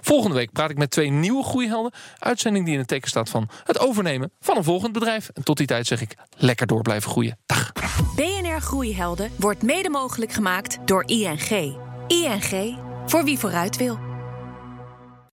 Volgende 0.00 0.36
week 0.36 0.52
praat 0.52 0.70
ik 0.70 0.78
met 0.78 0.90
twee 0.90 1.10
nieuwe 1.10 1.42
groeihelden. 1.42 1.92
Uitzending 2.18 2.64
die 2.64 2.74
in 2.74 2.80
het 2.80 2.88
teken 2.88 3.08
staat 3.08 3.28
van 3.28 3.48
het 3.64 3.78
overnemen 3.78 4.32
van 4.40 4.56
een 4.56 4.64
volgend 4.64 4.92
bedrijf. 4.92 5.30
En 5.34 5.44
tot 5.44 5.56
die 5.56 5.66
tijd 5.66 5.86
zeg 5.86 6.00
ik 6.00 6.14
lekker 6.36 6.66
door 6.66 6.82
blijven 6.82 7.10
groeien. 7.10 7.38
Dag. 7.46 7.72
BNR 8.16 8.60
Groeihelden 8.60 9.30
wordt 9.36 9.62
mede 9.62 9.90
mogelijk 9.90 10.32
gemaakt 10.32 10.78
door 10.84 11.02
ING. 11.06 11.76
ING, 12.06 12.78
voor 13.06 13.24
wie 13.24 13.38
vooruit 13.38 13.76
wil. 13.76 14.09